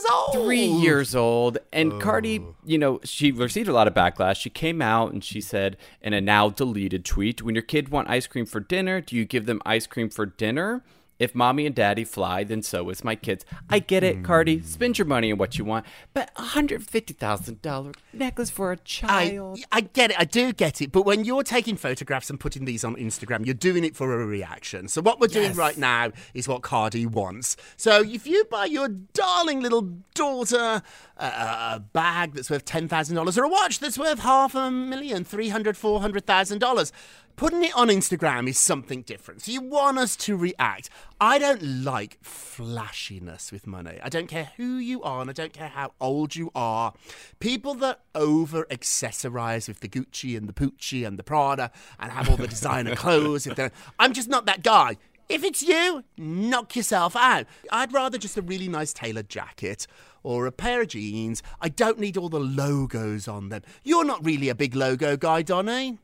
years 0.03 0.11
old. 0.11 0.33
three 0.33 0.65
years 0.65 1.15
old. 1.15 1.57
And 1.73 2.01
Cardi, 2.01 2.39
oh. 2.39 2.55
you 2.65 2.77
know, 2.77 2.99
she 3.03 3.31
received 3.31 3.67
a 3.67 3.73
lot 3.73 3.87
of 3.87 3.93
backlash. 3.93 4.37
She 4.37 4.49
came 4.49 4.81
out 4.81 5.11
and 5.11 5.23
she 5.23 5.41
said 5.41 5.77
in 6.01 6.13
a 6.13 6.21
now 6.21 6.49
deleted 6.49 7.05
tweet, 7.05 7.41
when 7.41 7.55
your 7.55 7.61
kid 7.61 7.89
want 7.89 8.09
ice 8.09 8.27
cream 8.27 8.45
for 8.45 8.59
dinner, 8.59 9.01
do 9.01 9.15
you 9.15 9.25
give 9.25 9.45
them 9.45 9.61
ice 9.65 9.87
cream 9.87 10.09
for 10.09 10.25
dinner? 10.25 10.83
If 11.19 11.33
mommy 11.33 11.65
and 11.65 11.73
daddy 11.73 12.03
fly, 12.03 12.43
then 12.43 12.61
so 12.61 12.89
is 12.89 13.03
my 13.03 13.15
kids. 13.15 13.43
I 13.69 13.79
get 13.79 14.03
it, 14.03 14.23
Cardi. 14.23 14.57
Hmm. 14.57 14.65
Spend 14.65 14.97
your 14.99 15.07
money 15.07 15.31
on 15.31 15.37
what 15.37 15.57
you 15.57 15.65
want. 15.65 15.85
But 16.13 16.31
a 16.35 16.43
$150,000 16.43 17.95
necklace 18.13 18.49
for 18.49 18.71
a 18.71 18.77
child. 18.77 19.59
I 19.71 19.81
get 19.81 20.11
it, 20.11 20.19
I 20.19 20.25
do 20.25 20.53
get 20.53 20.81
it, 20.81 20.91
but 20.91 21.03
when 21.03 21.25
you're 21.25 21.43
taking 21.43 21.75
photographs 21.75 22.29
and 22.29 22.39
putting 22.39 22.65
these 22.65 22.83
on 22.83 22.95
Instagram, 22.95 23.45
you're 23.45 23.55
doing 23.55 23.83
it 23.83 23.95
for 23.95 24.21
a 24.21 24.25
reaction. 24.25 24.87
So 24.87 25.01
what 25.01 25.19
we're 25.19 25.27
doing 25.27 25.53
right 25.53 25.77
now 25.77 26.11
is 26.33 26.47
what 26.47 26.61
Cardi 26.61 27.05
wants. 27.05 27.57
So 27.75 28.01
if 28.01 28.27
you 28.27 28.45
buy 28.45 28.65
your 28.65 28.89
darling 28.89 29.61
little 29.61 29.89
daughter 30.13 30.81
a, 31.17 31.25
a 31.25 31.83
bag 31.93 32.33
that's 32.33 32.49
worth 32.49 32.65
ten 32.65 32.87
thousand 32.87 33.15
dollars 33.15 33.37
or 33.37 33.43
a 33.43 33.49
watch 33.49 33.79
that's 33.79 33.97
worth 33.97 34.19
half 34.19 34.55
a 34.55 34.69
million, 34.69 35.23
three 35.23 35.49
hundred, 35.49 35.77
four 35.77 36.01
hundred 36.01 36.25
thousand 36.25 36.59
dollars. 36.59 36.91
Putting 37.37 37.63
it 37.63 37.75
on 37.75 37.89
Instagram 37.89 38.49
is 38.49 38.57
something 38.57 39.03
different. 39.03 39.43
So 39.43 39.51
you 39.51 39.61
want 39.61 39.99
us 39.99 40.15
to 40.15 40.35
react. 40.35 40.89
I 41.21 41.37
don't 41.37 41.61
like 41.61 42.17
flashiness 42.23 43.51
with 43.51 43.67
money. 43.67 43.99
I 44.01 44.09
don't 44.09 44.25
care 44.25 44.49
who 44.57 44.77
you 44.77 45.03
are 45.03 45.21
and 45.21 45.29
I 45.29 45.33
don't 45.33 45.53
care 45.53 45.67
how 45.67 45.93
old 46.01 46.35
you 46.35 46.49
are. 46.55 46.95
People 47.39 47.75
that 47.75 47.99
over 48.15 48.63
accessorize 48.71 49.67
with 49.67 49.81
the 49.81 49.87
Gucci 49.87 50.35
and 50.35 50.49
the 50.49 50.53
Pucci 50.53 51.05
and 51.05 51.19
the 51.19 51.23
Prada 51.23 51.69
and 51.99 52.11
have 52.11 52.27
all 52.27 52.37
the 52.37 52.47
designer 52.47 52.95
clothes. 53.03 53.45
If 53.45 53.71
I'm 53.99 54.13
just 54.13 54.29
not 54.29 54.47
that 54.47 54.63
guy. 54.63 54.97
If 55.29 55.43
it's 55.43 55.61
you, 55.61 56.05
knock 56.17 56.75
yourself 56.75 57.15
out. 57.15 57.45
I'd 57.71 57.93
rather 57.93 58.17
just 58.17 58.37
a 58.37 58.41
really 58.41 58.67
nice 58.67 58.93
tailored 58.93 59.29
jacket 59.29 59.85
or 60.23 60.47
a 60.47 60.51
pair 60.51 60.81
of 60.81 60.87
jeans. 60.87 61.43
I 61.61 61.69
don't 61.69 61.99
need 61.99 62.17
all 62.17 62.29
the 62.29 62.39
logos 62.39 63.27
on 63.27 63.49
them. 63.49 63.61
You're 63.83 64.05
not 64.05 64.25
really 64.25 64.49
a 64.49 64.55
big 64.55 64.75
logo 64.75 65.17
guy, 65.17 65.43
Donny. 65.43 65.99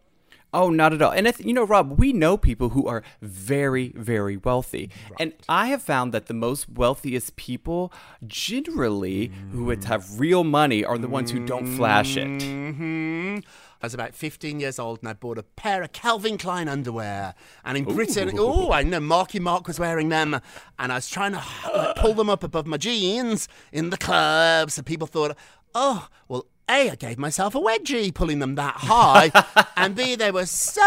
Oh, 0.54 0.70
not 0.70 0.94
at 0.94 1.02
all. 1.02 1.12
And, 1.12 1.26
if, 1.28 1.44
you 1.44 1.54
know, 1.54 1.64
Rob, 1.64 1.98
we 2.00 2.14
know 2.14 2.38
people 2.38 2.70
who 2.70 2.86
are 2.88 3.04
very, 3.22 3.92
very 3.96 4.38
wealthy. 4.38 4.90
And 5.20 5.34
I 5.50 5.68
have 5.68 5.82
found 5.82 6.14
that 6.14 6.28
the 6.28 6.34
most 6.34 6.70
wealthiest 6.70 7.36
people, 7.36 7.92
generally, 8.28 9.32
who 9.52 9.66
would 9.66 9.84
have 9.86 10.20
real 10.20 10.44
money, 10.44 10.86
are 10.86 10.98
the 10.98 11.08
ones 11.08 11.32
who 11.32 11.46
don't 11.46 11.68
flash 11.68 12.18
it. 12.18 12.42
hmm 12.44 13.38
I 13.82 13.86
was 13.88 13.94
about 13.94 14.16
15 14.16 14.62
years 14.62 14.80
old 14.80 15.00
and 15.00 15.10
I 15.10 15.14
bought 15.14 15.38
a 15.38 15.44
pair 15.44 15.84
of 15.84 15.92
Calvin 15.92 16.38
Klein 16.38 16.70
underwear. 16.70 17.34
And 17.66 17.78
in 17.78 17.84
Britain, 17.84 18.32
oh, 18.38 18.72
I 18.72 18.82
know 18.84 19.02
Marky 19.02 19.42
Mark 19.42 19.68
was 19.68 19.78
wearing 19.78 20.08
them. 20.08 20.40
And 20.80 20.90
I 20.92 20.96
was 20.96 21.10
trying 21.10 21.34
to 21.34 21.44
like, 21.76 21.98
pull 21.98 22.14
them 22.14 22.30
up 22.30 22.46
above 22.46 22.66
my 22.66 22.78
jeans 22.78 23.50
in 23.74 23.90
the 23.90 23.98
clubs. 23.98 24.78
And 24.78 24.88
people 24.88 25.06
thought, 25.06 25.36
oh, 25.76 26.08
well, 26.30 26.46
A, 26.70 26.90
I 26.90 26.96
gave 26.96 27.18
myself 27.18 27.56
a 27.56 27.60
wedgie 27.60 28.14
pulling 28.14 28.40
them 28.40 28.56
that 28.56 28.76
high. 28.76 29.32
and 29.76 29.96
B, 29.96 30.16
they 30.16 30.32
were 30.32 30.46
so 30.46 30.82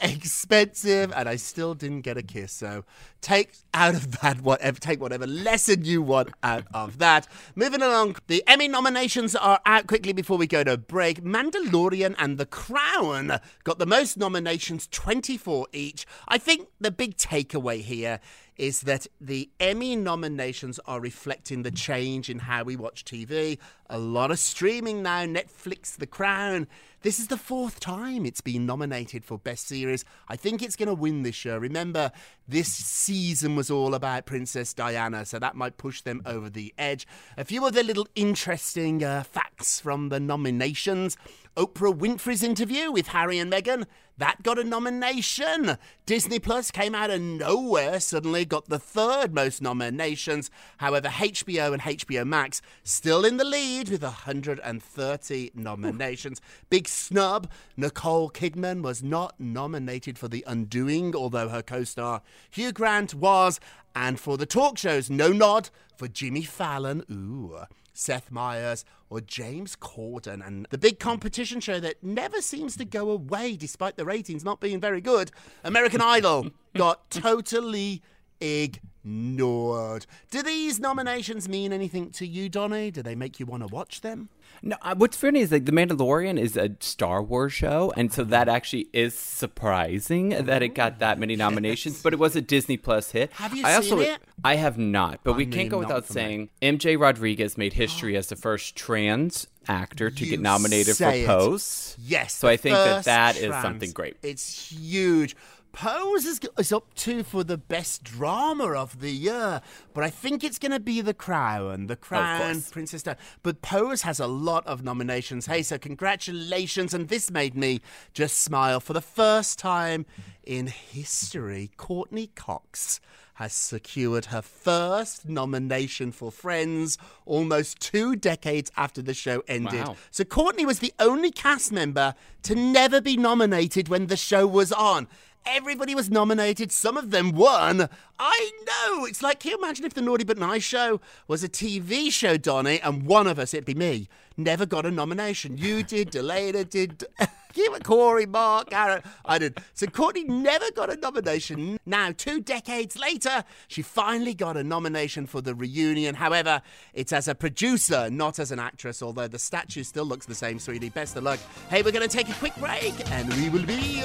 expensive 0.00 1.12
and 1.14 1.28
I 1.28 1.36
still 1.36 1.74
didn't 1.74 2.00
get 2.00 2.16
a 2.16 2.22
kiss. 2.22 2.52
So 2.52 2.84
take 3.20 3.52
out 3.72 3.94
of 3.94 4.20
that 4.20 4.40
whatever, 4.40 4.80
take 4.80 5.00
whatever 5.00 5.26
lesson 5.26 5.84
you 5.84 6.02
want 6.02 6.30
out 6.42 6.64
of 6.74 6.98
that. 6.98 7.28
Moving 7.54 7.80
along, 7.80 8.16
the 8.26 8.42
Emmy 8.46 8.66
nominations 8.66 9.36
are 9.36 9.60
out 9.64 9.86
quickly 9.86 10.12
before 10.12 10.36
we 10.36 10.48
go 10.48 10.64
to 10.64 10.76
break. 10.76 11.22
Mandalorian 11.22 12.16
and 12.18 12.36
The 12.36 12.46
Crown 12.46 13.38
got 13.62 13.78
the 13.78 13.86
most 13.86 14.16
nominations, 14.16 14.88
24 14.88 15.68
each. 15.72 16.06
I 16.26 16.38
think 16.38 16.68
the 16.80 16.90
big 16.90 17.16
takeaway 17.16 17.80
here 17.80 18.20
is 18.60 18.82
that 18.82 19.06
the 19.18 19.48
Emmy 19.58 19.96
nominations 19.96 20.78
are 20.84 21.00
reflecting 21.00 21.62
the 21.62 21.70
change 21.70 22.28
in 22.28 22.40
how 22.40 22.62
we 22.62 22.76
watch 22.76 23.06
TV. 23.06 23.56
A 23.88 23.96
lot 23.98 24.30
of 24.30 24.38
streaming 24.38 25.02
now, 25.02 25.24
Netflix, 25.24 25.96
The 25.96 26.06
Crown. 26.06 26.68
This 27.00 27.18
is 27.18 27.28
the 27.28 27.38
fourth 27.38 27.80
time 27.80 28.26
it's 28.26 28.42
been 28.42 28.66
nominated 28.66 29.24
for 29.24 29.38
Best 29.38 29.66
Series. 29.66 30.04
I 30.28 30.36
think 30.36 30.62
it's 30.62 30.76
going 30.76 30.88
to 30.88 30.94
win 30.94 31.22
this 31.22 31.42
year. 31.42 31.58
Remember, 31.58 32.12
this 32.46 32.68
season 32.68 33.56
was 33.56 33.70
all 33.70 33.94
about 33.94 34.26
Princess 34.26 34.74
Diana, 34.74 35.24
so 35.24 35.38
that 35.38 35.56
might 35.56 35.78
push 35.78 36.02
them 36.02 36.20
over 36.26 36.50
the 36.50 36.74
edge. 36.76 37.06
A 37.38 37.46
few 37.46 37.64
other 37.64 37.82
little 37.82 38.06
interesting 38.14 39.02
uh, 39.02 39.22
facts 39.22 39.80
from 39.80 40.10
the 40.10 40.20
nominations. 40.20 41.16
Oprah 41.56 41.96
Winfrey's 41.96 42.42
interview 42.42 42.92
with 42.92 43.08
Harry 43.08 43.38
and 43.38 43.52
Meghan, 43.52 43.86
that 44.18 44.42
got 44.42 44.58
a 44.58 44.64
nomination. 44.64 45.76
Disney 46.06 46.38
Plus 46.38 46.70
came 46.70 46.94
out 46.94 47.10
of 47.10 47.20
nowhere, 47.20 47.98
suddenly 47.98 48.44
got 48.44 48.68
the 48.68 48.78
third 48.78 49.34
most 49.34 49.60
nominations. 49.60 50.50
However, 50.76 51.08
HBO 51.08 51.72
and 51.72 51.82
HBO 51.82 52.24
Max 52.24 52.62
still 52.84 53.24
in 53.24 53.36
the 53.36 53.44
lead 53.44 53.88
with 53.88 54.02
130 54.02 55.50
nominations. 55.54 56.40
Big 56.68 56.86
snub, 56.86 57.50
Nicole 57.76 58.30
Kidman 58.30 58.82
was 58.82 59.02
not 59.02 59.40
nominated 59.40 60.18
for 60.18 60.28
The 60.28 60.44
Undoing, 60.46 61.16
although 61.16 61.48
her 61.48 61.62
co 61.62 61.82
star 61.84 62.22
Hugh 62.50 62.72
Grant 62.72 63.14
was. 63.14 63.58
And 63.96 64.20
for 64.20 64.36
the 64.36 64.46
talk 64.46 64.78
shows, 64.78 65.10
no 65.10 65.32
nod 65.32 65.70
for 65.96 66.06
Jimmy 66.06 66.42
Fallon. 66.42 67.04
Ooh. 67.10 67.58
Seth 67.92 68.30
Meyers, 68.30 68.84
or 69.08 69.20
James 69.20 69.76
Corden. 69.76 70.46
And 70.46 70.66
the 70.70 70.78
big 70.78 70.98
competition 70.98 71.60
show 71.60 71.80
that 71.80 72.02
never 72.02 72.40
seems 72.40 72.76
to 72.76 72.84
go 72.84 73.10
away 73.10 73.56
despite 73.56 73.96
the 73.96 74.04
ratings 74.04 74.44
not 74.44 74.60
being 74.60 74.80
very 74.80 75.00
good, 75.00 75.30
American 75.64 76.00
Idol, 76.00 76.50
got 76.74 77.10
totally 77.10 78.02
ignored. 78.40 80.06
Do 80.30 80.42
these 80.42 80.78
nominations 80.80 81.48
mean 81.48 81.72
anything 81.72 82.10
to 82.12 82.26
you, 82.26 82.48
Donny? 82.48 82.90
Do 82.90 83.02
they 83.02 83.14
make 83.14 83.40
you 83.40 83.46
want 83.46 83.62
to 83.66 83.74
watch 83.74 84.00
them? 84.00 84.28
No, 84.62 84.76
uh, 84.82 84.94
what's 84.96 85.16
funny 85.16 85.40
is 85.40 85.52
like 85.52 85.64
The 85.64 85.72
Mandalorian 85.72 86.38
is 86.38 86.56
a 86.56 86.70
Star 86.80 87.22
Wars 87.22 87.52
show, 87.52 87.92
and 87.96 88.12
so 88.12 88.24
that 88.24 88.48
actually 88.48 88.88
is 88.92 89.14
surprising 89.16 90.30
that 90.30 90.62
it 90.62 90.74
got 90.74 90.98
that 90.98 91.18
many 91.18 91.34
nominations. 91.36 92.02
But 92.02 92.12
it 92.12 92.18
was 92.18 92.36
a 92.36 92.42
Disney 92.42 92.76
Plus 92.76 93.10
hit. 93.12 93.32
Have 93.34 93.56
you 93.56 93.64
I 93.64 93.74
also, 93.74 93.98
seen 93.98 94.08
it? 94.08 94.20
I 94.44 94.56
have 94.56 94.76
not, 94.76 95.20
but 95.24 95.32
I 95.32 95.36
we 95.36 95.46
can't 95.46 95.70
go 95.70 95.78
without 95.78 96.04
for 96.04 96.12
me. 96.12 96.14
saying 96.14 96.50
MJ 96.60 96.98
Rodriguez 97.00 97.56
made 97.56 97.72
history 97.74 98.16
as 98.16 98.28
the 98.28 98.36
first 98.36 98.76
trans 98.76 99.46
actor 99.66 100.10
to 100.10 100.24
You 100.24 100.30
get 100.30 100.40
nominated 100.40 100.96
for. 100.96 101.10
Pose. 101.24 101.96
Yes. 101.98 102.34
so 102.34 102.48
I 102.48 102.56
think 102.56 102.74
that 102.74 103.04
that 103.04 103.36
is 103.36 103.54
something 103.62 103.92
great. 103.92 104.16
It's 104.22 104.70
huge. 104.72 105.36
Pose 105.72 106.24
is, 106.24 106.40
is 106.58 106.72
up 106.72 106.94
to 106.94 107.22
for 107.22 107.44
the 107.44 107.56
best 107.56 108.02
drama 108.02 108.72
of 108.72 109.00
the 109.00 109.10
year, 109.10 109.60
but 109.94 110.04
I 110.04 110.10
think 110.10 110.42
it's 110.42 110.58
going 110.58 110.72
to 110.72 110.80
be 110.80 111.00
The 111.00 111.14
Crown. 111.14 111.86
The 111.86 111.96
Crown. 111.96 112.62
Princess. 112.70 113.04
But 113.42 113.62
Pose 113.62 114.02
has 114.02 114.20
a 114.20 114.26
lot 114.26 114.66
of 114.66 114.82
nominations. 114.82 115.46
Hey, 115.46 115.62
so 115.62 115.78
congratulations. 115.78 116.92
And 116.94 117.08
this 117.08 117.30
made 117.30 117.56
me 117.56 117.80
just 118.12 118.38
smile. 118.38 118.80
For 118.80 118.92
the 118.92 119.00
first 119.00 119.58
time 119.58 120.06
in 120.44 120.66
history, 120.66 121.70
Courteney 121.76 122.28
Cox 122.28 123.00
has 123.34 123.54
secured 123.54 124.26
her 124.26 124.42
first 124.42 125.26
nomination 125.26 126.12
for 126.12 126.30
Friends 126.30 126.98
almost 127.24 127.80
two 127.80 128.14
decades 128.14 128.70
after 128.76 129.00
the 129.00 129.14
show 129.14 129.42
ended. 129.48 129.86
Wow. 129.86 129.96
So 130.10 130.24
Courtney 130.24 130.66
was 130.66 130.80
the 130.80 130.92
only 130.98 131.30
cast 131.30 131.72
member 131.72 132.14
to 132.42 132.54
never 132.54 133.00
be 133.00 133.16
nominated 133.16 133.88
when 133.88 134.08
the 134.08 134.16
show 134.16 134.46
was 134.46 134.72
on. 134.72 135.08
Everybody 135.46 135.94
was 135.94 136.10
nominated. 136.10 136.70
Some 136.70 136.96
of 136.96 137.10
them 137.10 137.32
won. 137.32 137.88
I 138.18 138.50
know. 138.66 139.06
It's 139.06 139.22
like, 139.22 139.40
can 139.40 139.52
you 139.52 139.58
imagine 139.58 139.84
if 139.84 139.94
the 139.94 140.02
Naughty 140.02 140.24
But 140.24 140.38
Nice 140.38 140.62
show 140.62 141.00
was 141.26 141.42
a 141.42 141.48
TV 141.48 142.12
show, 142.12 142.36
Donny, 142.36 142.80
and 142.80 143.04
one 143.04 143.26
of 143.26 143.38
us, 143.38 143.54
it'd 143.54 143.64
be 143.64 143.74
me, 143.74 144.08
never 144.36 144.66
got 144.66 144.84
a 144.84 144.90
nomination. 144.90 145.56
You 145.56 145.82
did, 145.82 146.10
Delana 146.12 146.68
did, 146.68 147.04
you 147.54 147.72
were 147.72 147.78
Corey, 147.78 148.26
Mark, 148.26 148.72
Aaron. 148.72 149.02
I 149.24 149.38
did. 149.38 149.58
So 149.72 149.86
Courtney 149.86 150.24
never 150.24 150.70
got 150.72 150.90
a 150.92 150.96
nomination. 150.96 151.78
Now, 151.86 152.12
two 152.12 152.40
decades 152.40 152.98
later, 152.98 153.44
she 153.66 153.80
finally 153.80 154.34
got 154.34 154.58
a 154.58 154.62
nomination 154.62 155.26
for 155.26 155.40
the 155.40 155.54
reunion. 155.54 156.16
However, 156.16 156.60
it's 156.92 157.12
as 157.12 157.28
a 157.28 157.34
producer, 157.34 158.10
not 158.10 158.38
as 158.38 158.52
an 158.52 158.58
actress, 158.58 159.02
although 159.02 159.28
the 159.28 159.38
statue 159.38 159.84
still 159.84 160.04
looks 160.04 160.26
the 160.26 160.34
same, 160.34 160.58
sweetie. 160.58 160.90
Best 160.90 161.16
of 161.16 161.24
luck. 161.24 161.40
Hey, 161.70 161.82
we're 161.82 161.92
going 161.92 162.08
to 162.08 162.16
take 162.16 162.28
a 162.28 162.34
quick 162.34 162.54
break, 162.56 162.94
and 163.10 163.32
we 163.34 163.48
will 163.48 163.64
be. 163.64 164.04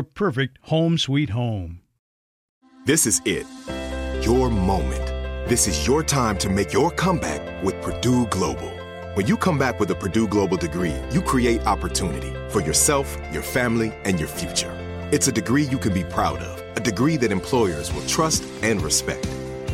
perfect 0.03 0.57
home 0.63 0.97
sweet 0.97 1.29
home. 1.29 1.81
This 2.85 3.05
is 3.05 3.21
it. 3.25 3.45
Your 4.25 4.49
moment. 4.49 5.05
This 5.47 5.67
is 5.67 5.85
your 5.85 6.03
time 6.03 6.37
to 6.39 6.49
make 6.49 6.73
your 6.73 6.91
comeback 6.91 7.63
with 7.63 7.81
Purdue 7.81 8.25
Global. 8.27 8.71
When 9.15 9.27
you 9.27 9.35
come 9.35 9.57
back 9.57 9.79
with 9.79 9.91
a 9.91 9.95
Purdue 9.95 10.27
Global 10.27 10.57
degree, 10.57 10.95
you 11.11 11.21
create 11.21 11.65
opportunity 11.67 12.33
for 12.49 12.61
yourself, 12.61 13.17
your 13.33 13.43
family, 13.43 13.93
and 14.05 14.19
your 14.19 14.29
future. 14.29 14.71
It's 15.11 15.27
a 15.27 15.31
degree 15.31 15.63
you 15.63 15.77
can 15.77 15.93
be 15.93 16.03
proud 16.03 16.39
of, 16.39 16.77
a 16.77 16.79
degree 16.79 17.17
that 17.17 17.31
employers 17.31 17.93
will 17.93 18.05
trust 18.07 18.43
and 18.63 18.81
respect. 18.81 19.27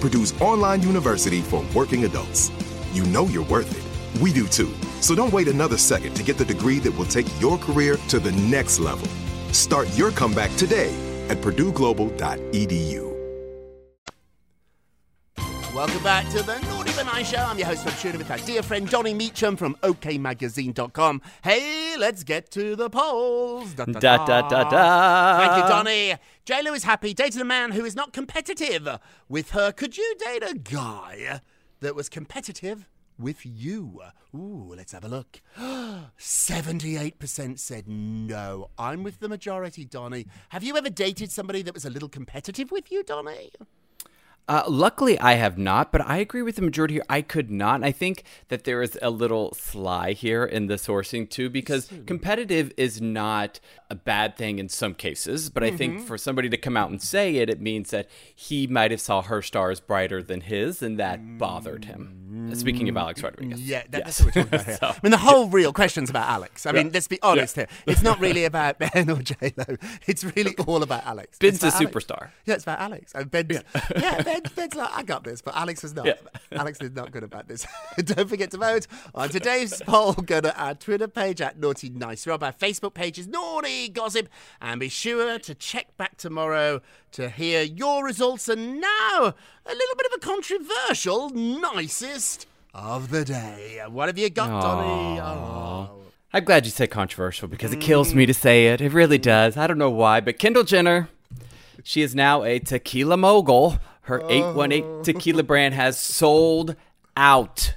Purdue's 0.00 0.38
online 0.40 0.82
university 0.82 1.40
for 1.40 1.64
working 1.74 2.04
adults. 2.04 2.50
You 2.92 3.04
know 3.06 3.26
you're 3.26 3.44
worth 3.44 3.70
it. 3.70 4.20
We 4.22 4.32
do 4.32 4.46
too. 4.46 4.72
So 5.00 5.14
don't 5.14 5.32
wait 5.32 5.48
another 5.48 5.76
second 5.78 6.14
to 6.14 6.22
get 6.22 6.38
the 6.38 6.44
degree 6.44 6.78
that 6.80 6.92
will 6.96 7.06
take 7.06 7.26
your 7.40 7.58
career 7.58 7.96
to 8.08 8.18
the 8.18 8.32
next 8.32 8.78
level. 8.80 9.06
Start 9.52 9.88
your 9.96 10.10
comeback 10.10 10.54
today 10.56 10.94
at 11.28 11.38
purdueglobal.edu. 11.38 13.08
Welcome 15.74 16.02
back 16.02 16.28
to 16.30 16.42
the 16.42 16.58
Naughty 16.62 16.90
But 16.96 17.04
Nice 17.04 17.30
Show. 17.30 17.36
I'm 17.38 17.56
your 17.56 17.68
host 17.68 17.84
from 17.84 17.92
Tuna 17.92 18.18
with 18.18 18.30
our 18.32 18.38
dear 18.38 18.62
friend 18.64 18.88
Johnny 18.88 19.14
Meacham 19.14 19.54
from 19.56 19.76
OKMagazine.com. 19.82 21.22
Hey, 21.44 21.94
let's 21.96 22.24
get 22.24 22.50
to 22.52 22.74
the 22.74 22.90
polls. 22.90 23.74
Da 23.74 23.84
da 23.84 24.00
Da, 24.00 24.26
da, 24.26 24.48
da, 24.48 24.64
da. 24.70 25.38
Thank 25.38 25.62
you, 25.62 25.68
Donny. 25.68 26.14
JLo 26.48 26.74
is 26.74 26.84
happy 26.84 27.12
dated 27.12 27.42
a 27.42 27.44
man 27.44 27.72
who 27.72 27.84
is 27.84 27.94
not 27.94 28.14
competitive 28.14 28.88
with 29.28 29.50
her. 29.50 29.70
Could 29.70 29.98
you 29.98 30.14
date 30.18 30.42
a 30.42 30.54
guy 30.54 31.42
that 31.80 31.94
was 31.94 32.08
competitive 32.08 32.88
with 33.18 33.44
you? 33.44 34.00
Ooh, 34.34 34.72
let's 34.74 34.92
have 34.92 35.04
a 35.04 35.08
look. 35.08 35.42
78% 35.58 37.58
said 37.58 37.86
no. 37.86 38.70
I'm 38.78 39.02
with 39.02 39.20
the 39.20 39.28
majority, 39.28 39.84
Donny. 39.84 40.26
Have 40.48 40.64
you 40.64 40.74
ever 40.78 40.88
dated 40.88 41.30
somebody 41.30 41.60
that 41.60 41.74
was 41.74 41.84
a 41.84 41.90
little 41.90 42.08
competitive 42.08 42.70
with 42.70 42.90
you, 42.90 43.02
Donny? 43.02 43.50
Uh, 44.48 44.62
luckily, 44.66 45.18
I 45.20 45.34
have 45.34 45.58
not, 45.58 45.92
but 45.92 46.00
I 46.00 46.16
agree 46.16 46.42
with 46.42 46.56
the 46.56 46.62
majority 46.62 46.94
here. 46.94 47.04
I 47.08 47.20
could 47.20 47.50
not. 47.50 47.76
And 47.76 47.84
I 47.84 47.92
think 47.92 48.24
that 48.48 48.64
there 48.64 48.82
is 48.82 48.98
a 49.02 49.10
little 49.10 49.52
sly 49.54 50.12
here 50.12 50.44
in 50.44 50.66
the 50.68 50.74
sourcing 50.76 51.28
too, 51.28 51.50
because 51.50 51.92
competitive 52.06 52.72
is 52.76 53.00
not 53.00 53.60
a 53.90 53.94
bad 53.94 54.36
thing 54.36 54.58
in 54.58 54.68
some 54.68 54.94
cases. 54.94 55.50
But 55.50 55.64
I 55.64 55.70
think 55.70 55.96
mm-hmm. 55.96 56.04
for 56.04 56.16
somebody 56.16 56.48
to 56.48 56.56
come 56.56 56.76
out 56.76 56.90
and 56.90 57.00
say 57.02 57.36
it, 57.36 57.50
it 57.50 57.60
means 57.60 57.90
that 57.90 58.08
he 58.34 58.66
might 58.66 58.90
have 58.90 59.00
saw 59.00 59.22
her 59.22 59.42
stars 59.42 59.80
brighter 59.80 60.22
than 60.22 60.40
his, 60.40 60.82
and 60.82 60.98
that 60.98 61.38
bothered 61.38 61.84
him. 61.84 62.50
Uh, 62.50 62.54
speaking 62.54 62.88
of 62.88 62.94
mm, 62.94 63.00
Alex 63.00 63.22
Rodriguez. 63.22 63.60
Yeah, 63.60 63.82
that, 63.90 64.02
Yes. 64.06 64.18
that's 64.18 64.20
what 64.20 64.36
we're 64.36 64.42
talking 64.42 64.54
about 64.54 64.66
here. 64.66 64.78
So- 64.80 64.88
I 64.88 65.00
mean, 65.02 65.10
the 65.10 65.18
whole 65.18 65.48
real 65.48 65.72
question's 65.72 66.10
about 66.10 66.28
Alex. 66.28 66.66
I 66.66 66.72
mean, 66.72 66.86
Yeah. 66.86 66.92
let's 66.94 67.08
be 67.08 67.18
honest 67.22 67.56
here. 67.56 67.68
It's 67.86 68.02
not 68.02 68.20
really 68.20 68.44
about 68.44 68.78
Ben 68.92 69.10
or 69.10 69.22
J 69.22 69.52
Lo. 69.56 69.76
It's 70.06 70.24
really 70.24 70.54
all 70.66 70.82
about 70.82 71.06
Alex. 71.06 71.38
Ben's 71.38 71.62
a 71.62 71.66
Alex. 71.66 71.80
superstar. 71.80 72.30
Yeah, 72.44 72.54
it's 72.54 72.64
about 72.64 72.80
Alex. 72.80 73.12
And 73.14 73.30
Ben's, 73.30 73.62
yeah, 73.96 74.22
ben, 74.22 74.37
Like, 74.56 74.78
I 74.78 75.02
got 75.02 75.24
this, 75.24 75.40
but 75.40 75.56
Alex 75.56 75.82
was 75.82 75.94
not. 75.94 76.06
Yeah. 76.06 76.14
Alex 76.52 76.80
is 76.80 76.92
not 76.92 77.10
good 77.10 77.22
about 77.22 77.48
this. 77.48 77.66
Don't 77.96 78.28
forget 78.28 78.50
to 78.52 78.58
vote 78.58 78.86
on 79.14 79.28
today's 79.28 79.80
poll. 79.86 80.12
Go 80.12 80.40
to 80.40 80.56
our 80.60 80.74
Twitter 80.74 81.08
page 81.08 81.40
at 81.40 81.58
Naughty 81.58 81.88
Nice 81.90 82.26
Rob. 82.26 82.42
Our 82.42 82.52
Facebook 82.52 82.94
page 82.94 83.18
is 83.18 83.26
Naughty 83.26 83.88
Gossip. 83.88 84.28
And 84.60 84.80
be 84.80 84.88
sure 84.88 85.38
to 85.38 85.54
check 85.54 85.96
back 85.96 86.16
tomorrow 86.16 86.80
to 87.12 87.28
hear 87.28 87.62
your 87.62 88.04
results. 88.04 88.48
And 88.48 88.80
now, 88.80 89.34
a 89.66 89.72
little 89.72 89.96
bit 89.96 90.06
of 90.06 90.12
a 90.16 90.20
controversial 90.20 91.30
nicest 91.30 92.46
of 92.74 93.10
the 93.10 93.24
day. 93.24 93.82
What 93.88 94.08
have 94.08 94.18
you 94.18 94.30
got, 94.30 94.62
Donny? 94.62 95.20
Oh. 95.20 95.90
I'm 96.32 96.44
glad 96.44 96.66
you 96.66 96.70
said 96.70 96.90
controversial 96.90 97.48
because 97.48 97.72
it 97.72 97.80
kills 97.80 98.14
me 98.14 98.26
to 98.26 98.32
mm. 98.32 98.36
say 98.36 98.66
it. 98.68 98.80
It 98.82 98.92
really 98.92 99.16
does. 99.16 99.56
I 99.56 99.66
don't 99.66 99.78
know 99.78 99.90
why, 99.90 100.20
but 100.20 100.38
Kendall 100.38 100.62
Jenner, 100.62 101.08
she 101.82 102.02
is 102.02 102.14
now 102.14 102.44
a 102.44 102.58
tequila 102.58 103.16
mogul. 103.16 103.78
Her 104.08 104.22
818 104.26 105.02
tequila 105.02 105.42
brand 105.42 105.74
has 105.74 106.00
sold 106.00 106.76
out. 107.14 107.74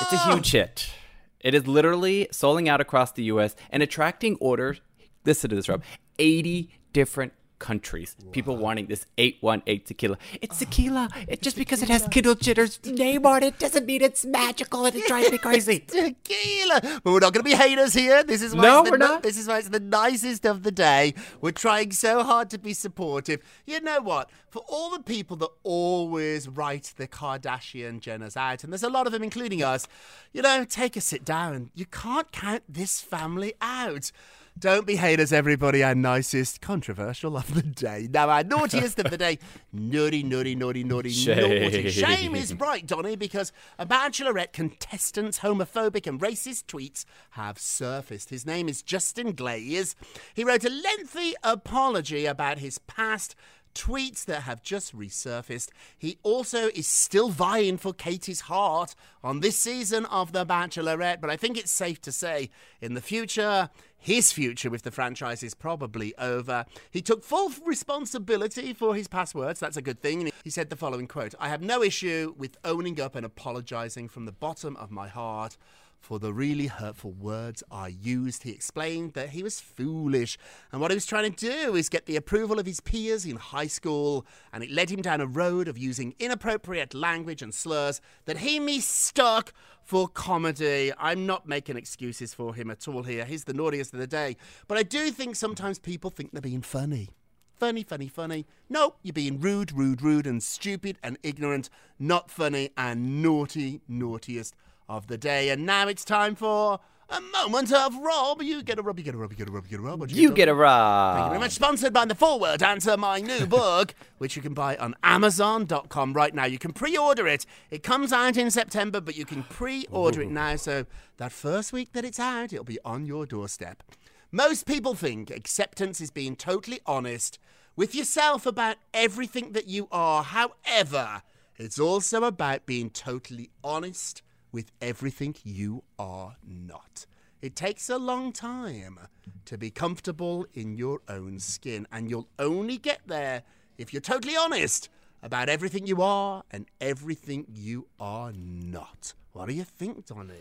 It's 0.00 0.12
a 0.12 0.16
oh. 0.16 0.30
huge 0.32 0.52
hit. 0.52 0.92
It 1.40 1.54
is 1.54 1.66
literally 1.66 2.28
selling 2.30 2.68
out 2.68 2.80
across 2.80 3.10
the 3.10 3.24
U.S. 3.24 3.56
and 3.68 3.82
attracting 3.82 4.36
orders. 4.40 4.80
Listen 5.24 5.50
to 5.50 5.56
this, 5.56 5.68
Rob. 5.68 5.82
80 6.20 6.70
different 6.92 7.32
countries. 7.62 8.16
People 8.32 8.56
wanting 8.56 8.86
this 8.86 9.06
818 9.16 9.86
tequila. 9.86 10.18
It's 10.42 10.56
ah, 10.56 10.64
tequila. 10.64 11.08
It, 11.28 11.40
just 11.40 11.56
because 11.56 11.80
it 11.80 11.88
has 11.88 12.08
Kendall 12.08 12.34
Jenner's 12.34 12.84
name 12.84 13.24
on 13.24 13.44
it 13.44 13.58
doesn't 13.60 13.86
mean 13.86 14.02
it's 14.02 14.24
magical 14.24 14.84
and 14.84 14.96
it 14.96 15.06
drives 15.06 15.30
me 15.30 15.38
crazy. 15.48 15.78
Tequila, 15.78 16.80
but 17.02 17.12
we're 17.12 17.20
not 17.20 17.32
going 17.32 17.44
to 17.44 17.50
be 17.50 17.54
haters 17.54 17.94
here. 17.94 18.24
This 18.24 18.42
is 18.42 18.54
why 18.54 18.62
No, 18.62 18.82
we're 18.82 18.96
not. 18.96 19.22
This 19.22 19.38
is 19.38 19.46
why 19.46 19.58
it's 19.58 19.68
the 19.68 19.80
nicest 19.80 20.44
of 20.44 20.64
the 20.64 20.72
day. 20.72 21.14
We're 21.40 21.52
trying 21.52 21.92
so 21.92 22.24
hard 22.24 22.50
to 22.50 22.58
be 22.58 22.74
supportive. 22.74 23.40
You 23.64 23.80
know 23.80 24.00
what? 24.00 24.28
For 24.50 24.62
all 24.68 24.90
the 24.90 25.02
people 25.02 25.36
that 25.36 25.50
always 25.62 26.48
write 26.48 26.92
the 26.96 27.06
Kardashian 27.06 28.00
Jenners 28.00 28.36
out, 28.36 28.64
and 28.64 28.72
there's 28.72 28.82
a 28.82 28.90
lot 28.90 29.06
of 29.06 29.12
them, 29.12 29.22
including 29.22 29.62
us. 29.62 29.86
You 30.32 30.42
know, 30.42 30.64
take 30.64 30.96
a 30.96 31.00
sit 31.00 31.24
down. 31.24 31.70
You 31.74 31.86
can't 31.86 32.30
count 32.32 32.64
this 32.68 33.00
family 33.00 33.54
out. 33.62 34.10
Don't 34.58 34.86
be 34.86 34.96
haters, 34.96 35.32
everybody. 35.32 35.82
Our 35.82 35.94
nicest, 35.94 36.60
controversial 36.60 37.36
of 37.36 37.54
the 37.54 37.62
day. 37.62 38.06
Now, 38.08 38.28
our 38.28 38.44
naughtiest 38.44 38.98
of 38.98 39.10
the 39.10 39.18
day. 39.18 39.38
Naughty, 39.72 40.22
naughty, 40.22 40.54
naughty, 40.54 40.84
naughty, 40.84 41.08
naughty. 41.08 41.90
Shame. 41.90 41.90
Shame 41.90 42.34
is 42.36 42.54
right, 42.54 42.86
Donny, 42.86 43.16
because 43.16 43.50
a 43.78 43.86
Bachelorette 43.86 44.52
contestant's 44.52 45.40
homophobic 45.40 46.06
and 46.06 46.20
racist 46.20 46.66
tweets 46.66 47.04
have 47.30 47.58
surfaced. 47.58 48.30
His 48.30 48.46
name 48.46 48.68
is 48.68 48.82
Justin 48.82 49.32
Glaze. 49.32 49.96
He 50.34 50.44
wrote 50.44 50.64
a 50.64 50.70
lengthy 50.70 51.34
apology 51.42 52.26
about 52.26 52.58
his 52.58 52.78
past 52.78 53.34
tweets 53.74 54.24
that 54.26 54.42
have 54.42 54.62
just 54.62 54.96
resurfaced. 54.96 55.68
He 55.98 56.18
also 56.22 56.68
is 56.68 56.86
still 56.86 57.28
vying 57.28 57.78
for 57.78 57.92
Katie's 57.92 58.42
heart 58.42 58.94
on 59.22 59.40
this 59.40 59.58
season 59.58 60.04
of 60.06 60.32
The 60.32 60.44
Bachelorette, 60.44 61.20
but 61.20 61.30
I 61.30 61.36
think 61.36 61.56
it's 61.56 61.70
safe 61.70 62.00
to 62.02 62.12
say 62.12 62.50
in 62.80 62.94
the 62.94 63.00
future, 63.00 63.70
his 63.96 64.32
future 64.32 64.68
with 64.68 64.82
the 64.82 64.90
franchise 64.90 65.42
is 65.42 65.54
probably 65.54 66.12
over. 66.18 66.66
He 66.90 67.02
took 67.02 67.22
full 67.22 67.52
responsibility 67.64 68.72
for 68.72 68.96
his 68.96 69.06
past 69.06 69.34
words. 69.34 69.60
That's 69.60 69.76
a 69.76 69.82
good 69.82 70.00
thing. 70.00 70.32
He 70.42 70.50
said 70.50 70.70
the 70.70 70.76
following 70.76 71.06
quote 71.06 71.34
I 71.38 71.48
have 71.48 71.62
no 71.62 71.82
issue 71.82 72.34
with 72.36 72.56
owning 72.64 73.00
up 73.00 73.14
and 73.14 73.24
apologizing 73.24 74.08
from 74.08 74.24
the 74.24 74.32
bottom 74.32 74.76
of 74.76 74.90
my 74.90 75.08
heart 75.08 75.56
for 76.02 76.18
the 76.18 76.32
really 76.32 76.66
hurtful 76.66 77.12
words 77.12 77.62
I 77.70 77.88
used. 77.88 78.42
He 78.42 78.50
explained 78.50 79.14
that 79.14 79.30
he 79.30 79.42
was 79.42 79.60
foolish 79.60 80.36
and 80.72 80.80
what 80.80 80.90
he 80.90 80.96
was 80.96 81.06
trying 81.06 81.32
to 81.32 81.50
do 81.50 81.76
is 81.76 81.88
get 81.88 82.06
the 82.06 82.16
approval 82.16 82.58
of 82.58 82.66
his 82.66 82.80
peers 82.80 83.24
in 83.24 83.36
high 83.36 83.68
school, 83.68 84.26
and 84.52 84.62
it 84.64 84.70
led 84.70 84.90
him 84.90 85.00
down 85.00 85.20
a 85.20 85.26
road 85.26 85.68
of 85.68 85.78
using 85.78 86.14
inappropriate 86.18 86.92
language 86.92 87.40
and 87.40 87.54
slurs 87.54 88.00
that 88.24 88.38
he 88.38 88.58
mistook 88.58 89.52
for 89.84 90.08
comedy. 90.08 90.92
I'm 90.98 91.26
not 91.26 91.46
making 91.46 91.76
excuses 91.76 92.34
for 92.34 92.54
him 92.54 92.70
at 92.70 92.86
all 92.88 93.04
here. 93.04 93.24
He's 93.24 93.44
the 93.44 93.54
naughtiest 93.54 93.92
of 93.94 94.00
the 94.00 94.06
day. 94.06 94.36
But 94.68 94.78
I 94.78 94.82
do 94.82 95.10
think 95.10 95.36
sometimes 95.36 95.78
people 95.78 96.10
think 96.10 96.32
they're 96.32 96.42
being 96.42 96.62
funny. 96.62 97.10
Funny, 97.54 97.84
funny, 97.84 98.08
funny. 98.08 98.44
No, 98.68 98.96
you're 99.02 99.12
being 99.12 99.40
rude, 99.40 99.70
rude, 99.70 100.02
rude, 100.02 100.26
and 100.26 100.42
stupid 100.42 100.98
and 101.00 101.16
ignorant. 101.22 101.70
Not 101.96 102.28
funny 102.28 102.70
and 102.76 103.22
naughty, 103.22 103.82
naughtiest 103.86 104.56
of 104.88 105.06
the 105.06 105.18
day. 105.18 105.48
And 105.50 105.64
now 105.66 105.88
it's 105.88 106.04
time 106.04 106.34
for 106.34 106.80
a 107.08 107.20
moment 107.20 107.72
of 107.72 107.94
Rob. 107.96 108.42
You 108.42 108.62
get 108.62 108.78
a 108.78 108.82
Rob, 108.82 108.98
you 108.98 109.04
get 109.04 109.14
a 109.14 109.18
Rob, 109.18 109.32
you 109.32 109.36
get 109.36 109.48
a 109.48 109.50
Rob, 109.50 109.64
you 109.64 109.70
get 109.70 109.80
a 109.80 109.82
Rob. 109.82 110.08
Do 110.08 110.14
You 110.14 110.28
Rob? 110.28 110.36
get 110.36 110.48
a 110.48 110.54
Thank 110.54 111.24
you 111.24 111.28
very 111.30 111.40
much. 111.40 111.52
Sponsored 111.52 111.92
by 111.92 112.06
the 112.06 112.14
Forward 112.14 112.62
Answer, 112.62 112.96
my 112.96 113.20
new 113.20 113.46
book, 113.60 113.94
which 114.18 114.34
you 114.34 114.42
can 114.42 114.54
buy 114.54 114.76
on 114.76 114.94
Amazon.com 115.02 116.14
right 116.14 116.34
now. 116.34 116.44
You 116.46 116.58
can 116.58 116.72
pre 116.72 116.96
order 116.96 117.28
it. 117.28 117.44
It 117.70 117.82
comes 117.82 118.12
out 118.12 118.36
in 118.36 118.50
September, 118.50 119.00
but 119.00 119.16
you 119.16 119.24
can 119.26 119.42
pre 119.44 119.86
order 119.90 120.22
it 120.22 120.30
now. 120.30 120.56
So 120.56 120.86
that 121.18 121.32
first 121.32 121.72
week 121.72 121.92
that 121.92 122.04
it's 122.04 122.20
out, 122.20 122.52
it'll 122.52 122.64
be 122.64 122.78
on 122.84 123.04
your 123.04 123.26
doorstep. 123.26 123.82
Most 124.30 124.66
people 124.66 124.94
think 124.94 125.30
acceptance 125.30 126.00
is 126.00 126.10
being 126.10 126.36
totally 126.36 126.80
honest 126.86 127.38
with 127.76 127.94
yourself 127.94 128.46
about 128.46 128.76
everything 128.94 129.52
that 129.52 129.68
you 129.68 129.88
are. 129.92 130.22
However, 130.22 131.22
it's 131.58 131.78
also 131.78 132.24
about 132.24 132.64
being 132.64 132.88
totally 132.88 133.50
honest 133.62 134.22
with 134.52 134.70
everything 134.80 135.34
you 135.42 135.82
are 135.98 136.36
not. 136.46 137.06
It 137.40 137.56
takes 137.56 137.88
a 137.90 137.98
long 137.98 138.32
time 138.32 139.00
to 139.46 139.58
be 139.58 139.70
comfortable 139.70 140.46
in 140.54 140.76
your 140.76 141.00
own 141.08 141.40
skin, 141.40 141.88
and 141.90 142.08
you'll 142.08 142.28
only 142.38 142.78
get 142.78 143.00
there 143.06 143.42
if 143.78 143.92
you're 143.92 144.00
totally 144.00 144.36
honest 144.36 144.88
about 145.22 145.48
everything 145.48 145.86
you 145.86 146.02
are 146.02 146.44
and 146.50 146.66
everything 146.80 147.46
you 147.52 147.88
are 147.98 148.32
not. 148.32 149.14
What 149.32 149.48
do 149.48 149.54
you 149.54 149.64
think, 149.64 150.06
Donny? 150.06 150.34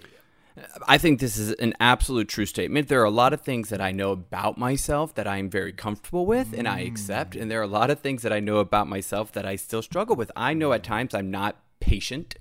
I 0.88 0.97
think 0.97 1.19
this 1.19 1.38
is 1.38 1.54
an 1.54 1.74
absolute 1.80 2.28
true 2.28 2.45
statement. 2.45 2.88
There 2.89 3.02
are 3.02 3.06
a 3.06 3.10
lot 3.10 3.32
of 3.34 3.41
things 3.41 3.69
that 3.69 3.80
I 3.80 3.91
know 3.91 4.12
about 4.12 4.58
myself 4.58 5.15
that 5.15 5.26
I 5.26 5.38
am 5.38 5.50
very 5.50 5.71
comfortable 5.71 6.26
with 6.26 6.54
and 6.54 6.67
I 6.67 6.82
accept. 6.82 7.36
And 7.36 7.50
there 7.50 7.60
are 7.62 7.63
a 7.63 7.67
lot 7.67 7.89
of 7.89 8.02
things 8.02 8.21
that 8.24 8.34
I 8.34 8.41
know 8.41 8.58
about 8.58 8.88
myself 8.89 9.32
that 9.32 9.45
I 9.45 9.56
still 9.56 9.82
struggle 9.82 10.15
with. 10.15 10.30
I 10.36 10.54
know 10.54 10.74
at 10.74 10.84
times 10.84 11.13
I'm 11.13 11.32
not 11.32 11.56
patient 11.80 12.36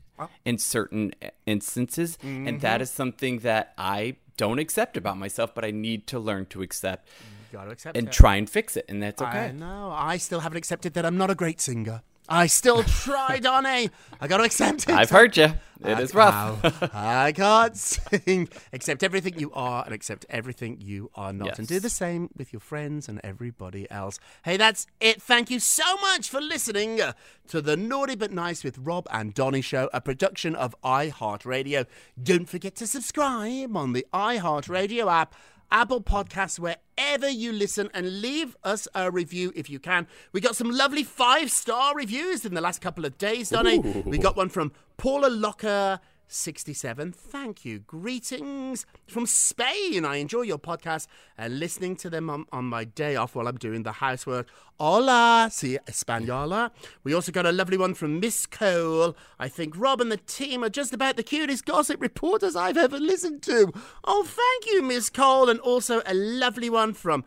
in 0.44 0.59
certain 0.59 1.12
eh, 1.22 1.30
instances. 1.46 2.18
And 2.22 2.61
that 2.61 2.74
mm-hmm. 2.74 2.83
is 2.83 2.90
something 2.90 3.38
that 3.40 3.72
I 3.78 4.16
don't 4.37 4.59
accept 4.59 4.96
about 4.96 5.18
myself, 5.18 5.54
but 5.54 5.64
I 5.64 5.70
need 5.70 6.06
to 6.09 6.18
learn 6.18 6.46
to 6.46 6.62
accept 6.62 7.09
You 7.52 7.59
gotta 7.59 7.70
accept 7.70 7.96
and 7.96 8.09
it. 8.09 8.12
try 8.12 8.37
and 8.37 8.48
fix 8.48 8.76
it. 8.76 8.87
And 8.88 9.02
that's 9.02 9.20
I 9.20 9.28
okay. 9.28 9.52
know. 9.52 9.92
I 9.94 10.16
still 10.16 10.40
haven't 10.40 10.59
accepted 10.59 10.94
that 10.94 11.04
I'm 11.04 11.18
not 11.18 11.30
a 11.30 11.35
great 11.35 11.61
singer. 11.61 12.02
I 12.30 12.46
still 12.46 12.84
try, 12.84 13.38
Donny. 13.40 13.90
I 14.20 14.28
got 14.28 14.36
to 14.38 14.44
accept 14.44 14.88
it. 14.88 14.90
I've 14.94 15.10
heard 15.10 15.36
you. 15.36 15.52
It 15.82 15.96
I- 15.96 16.00
is 16.02 16.14
rough. 16.14 16.64
Ow. 16.64 16.90
I 16.92 17.32
can't 17.32 17.76
sing. 17.76 18.48
Accept 18.72 19.02
everything 19.02 19.38
you 19.38 19.50
are 19.52 19.82
and 19.84 19.94
accept 19.94 20.26
everything 20.28 20.78
you 20.80 21.10
are 21.14 21.32
not. 21.32 21.58
And 21.58 21.66
do 21.66 21.80
the 21.80 21.88
same 21.88 22.28
with 22.36 22.52
your 22.52 22.60
friends 22.60 23.08
and 23.08 23.18
everybody 23.24 23.90
else. 23.90 24.18
Hey, 24.44 24.56
that's 24.58 24.86
it. 25.00 25.20
Thank 25.22 25.50
you 25.50 25.58
so 25.58 25.96
much 25.96 26.28
for 26.28 26.40
listening 26.40 27.00
to 27.48 27.60
the 27.62 27.76
Naughty 27.76 28.14
But 28.14 28.30
Nice 28.30 28.62
with 28.62 28.78
Rob 28.78 29.08
and 29.10 29.32
Donny 29.34 29.62
show, 29.62 29.88
a 29.92 30.00
production 30.00 30.54
of 30.54 30.76
iHeartRadio. 30.84 31.86
Don't 32.22 32.48
forget 32.48 32.76
to 32.76 32.86
subscribe 32.86 33.76
on 33.76 33.92
the 33.94 34.06
iHeartRadio 34.12 35.10
app. 35.10 35.34
Apple 35.72 36.02
Podcasts, 36.02 36.59
wherever 36.59 37.28
you 37.28 37.52
listen, 37.52 37.90
and 37.94 38.20
leave 38.20 38.56
us 38.64 38.88
a 38.94 39.11
review 39.11 39.52
if 39.54 39.70
you 39.70 39.78
can. 39.78 40.06
We 40.33 40.40
got 40.40 40.56
some 40.56 40.70
lovely 40.70 41.04
five 41.04 41.50
star 41.50 41.94
reviews 41.94 42.44
in 42.44 42.54
the 42.54 42.61
last 42.61 42.80
couple 42.80 43.04
of 43.04 43.18
days, 43.18 43.50
Donny. 43.50 43.78
We 43.78 44.18
got 44.18 44.37
one 44.37 44.48
from 44.48 44.72
Paula 44.96 45.28
Locker. 45.28 46.00
67. 46.30 47.12
Thank 47.12 47.64
you. 47.64 47.80
Greetings 47.80 48.86
from 49.06 49.26
Spain. 49.26 50.04
I 50.04 50.16
enjoy 50.16 50.42
your 50.42 50.58
podcast 50.58 51.06
and 51.36 51.58
listening 51.58 51.96
to 51.96 52.10
them 52.10 52.30
on, 52.30 52.46
on 52.52 52.66
my 52.66 52.84
day 52.84 53.16
off 53.16 53.34
while 53.34 53.48
I'm 53.48 53.56
doing 53.56 53.82
the 53.82 53.92
housework. 53.92 54.48
Hola, 54.78 55.48
si 55.50 55.76
Española. 55.86 56.70
We 57.02 57.12
also 57.12 57.32
got 57.32 57.46
a 57.46 57.52
lovely 57.52 57.76
one 57.76 57.94
from 57.94 58.20
Miss 58.20 58.46
Cole. 58.46 59.16
I 59.38 59.48
think 59.48 59.74
Rob 59.76 60.00
and 60.00 60.10
the 60.10 60.16
team 60.16 60.62
are 60.62 60.70
just 60.70 60.94
about 60.94 61.16
the 61.16 61.22
cutest 61.22 61.66
gossip 61.66 62.00
reporters 62.00 62.54
I've 62.54 62.78
ever 62.78 62.98
listened 62.98 63.42
to. 63.42 63.72
Oh, 64.04 64.24
thank 64.24 64.72
you, 64.72 64.82
Miss 64.82 65.10
Cole. 65.10 65.50
And 65.50 65.60
also 65.60 66.00
a 66.06 66.14
lovely 66.14 66.70
one 66.70 66.94
from 66.94 67.24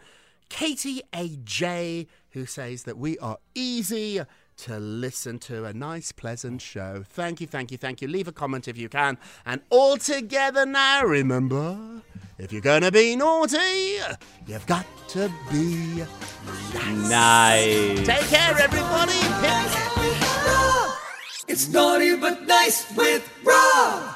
Katie 0.49 1.01
A.J., 1.13 2.07
who 2.31 2.45
says 2.45 2.83
that 2.83 2.97
we 2.97 3.17
are 3.19 3.37
easy 3.53 4.21
to 4.57 4.79
listen 4.79 5.39
to. 5.39 5.65
A 5.65 5.73
nice, 5.73 6.11
pleasant 6.11 6.61
show. 6.61 7.03
Thank 7.07 7.41
you, 7.41 7.47
thank 7.47 7.71
you, 7.71 7.77
thank 7.77 8.01
you. 8.01 8.07
Leave 8.07 8.27
a 8.27 8.31
comment 8.31 8.67
if 8.67 8.77
you 8.77 8.89
can. 8.89 9.17
And 9.45 9.61
all 9.69 9.97
together 9.97 10.65
now, 10.65 11.03
remember, 11.03 12.01
if 12.37 12.51
you're 12.51 12.61
going 12.61 12.81
to 12.83 12.91
be 12.91 13.15
naughty, 13.15 13.97
you've 14.47 14.65
got 14.65 14.85
to 15.09 15.31
be 15.51 16.03
nice. 16.73 17.09
Nice. 17.09 18.05
Take 18.05 18.27
care, 18.27 18.57
everybody. 18.59 19.13
It's 21.47 21.67
naughty 21.69 22.15
but 22.15 22.47
nice 22.47 22.95
with 22.95 23.29
Rob. 23.43 24.15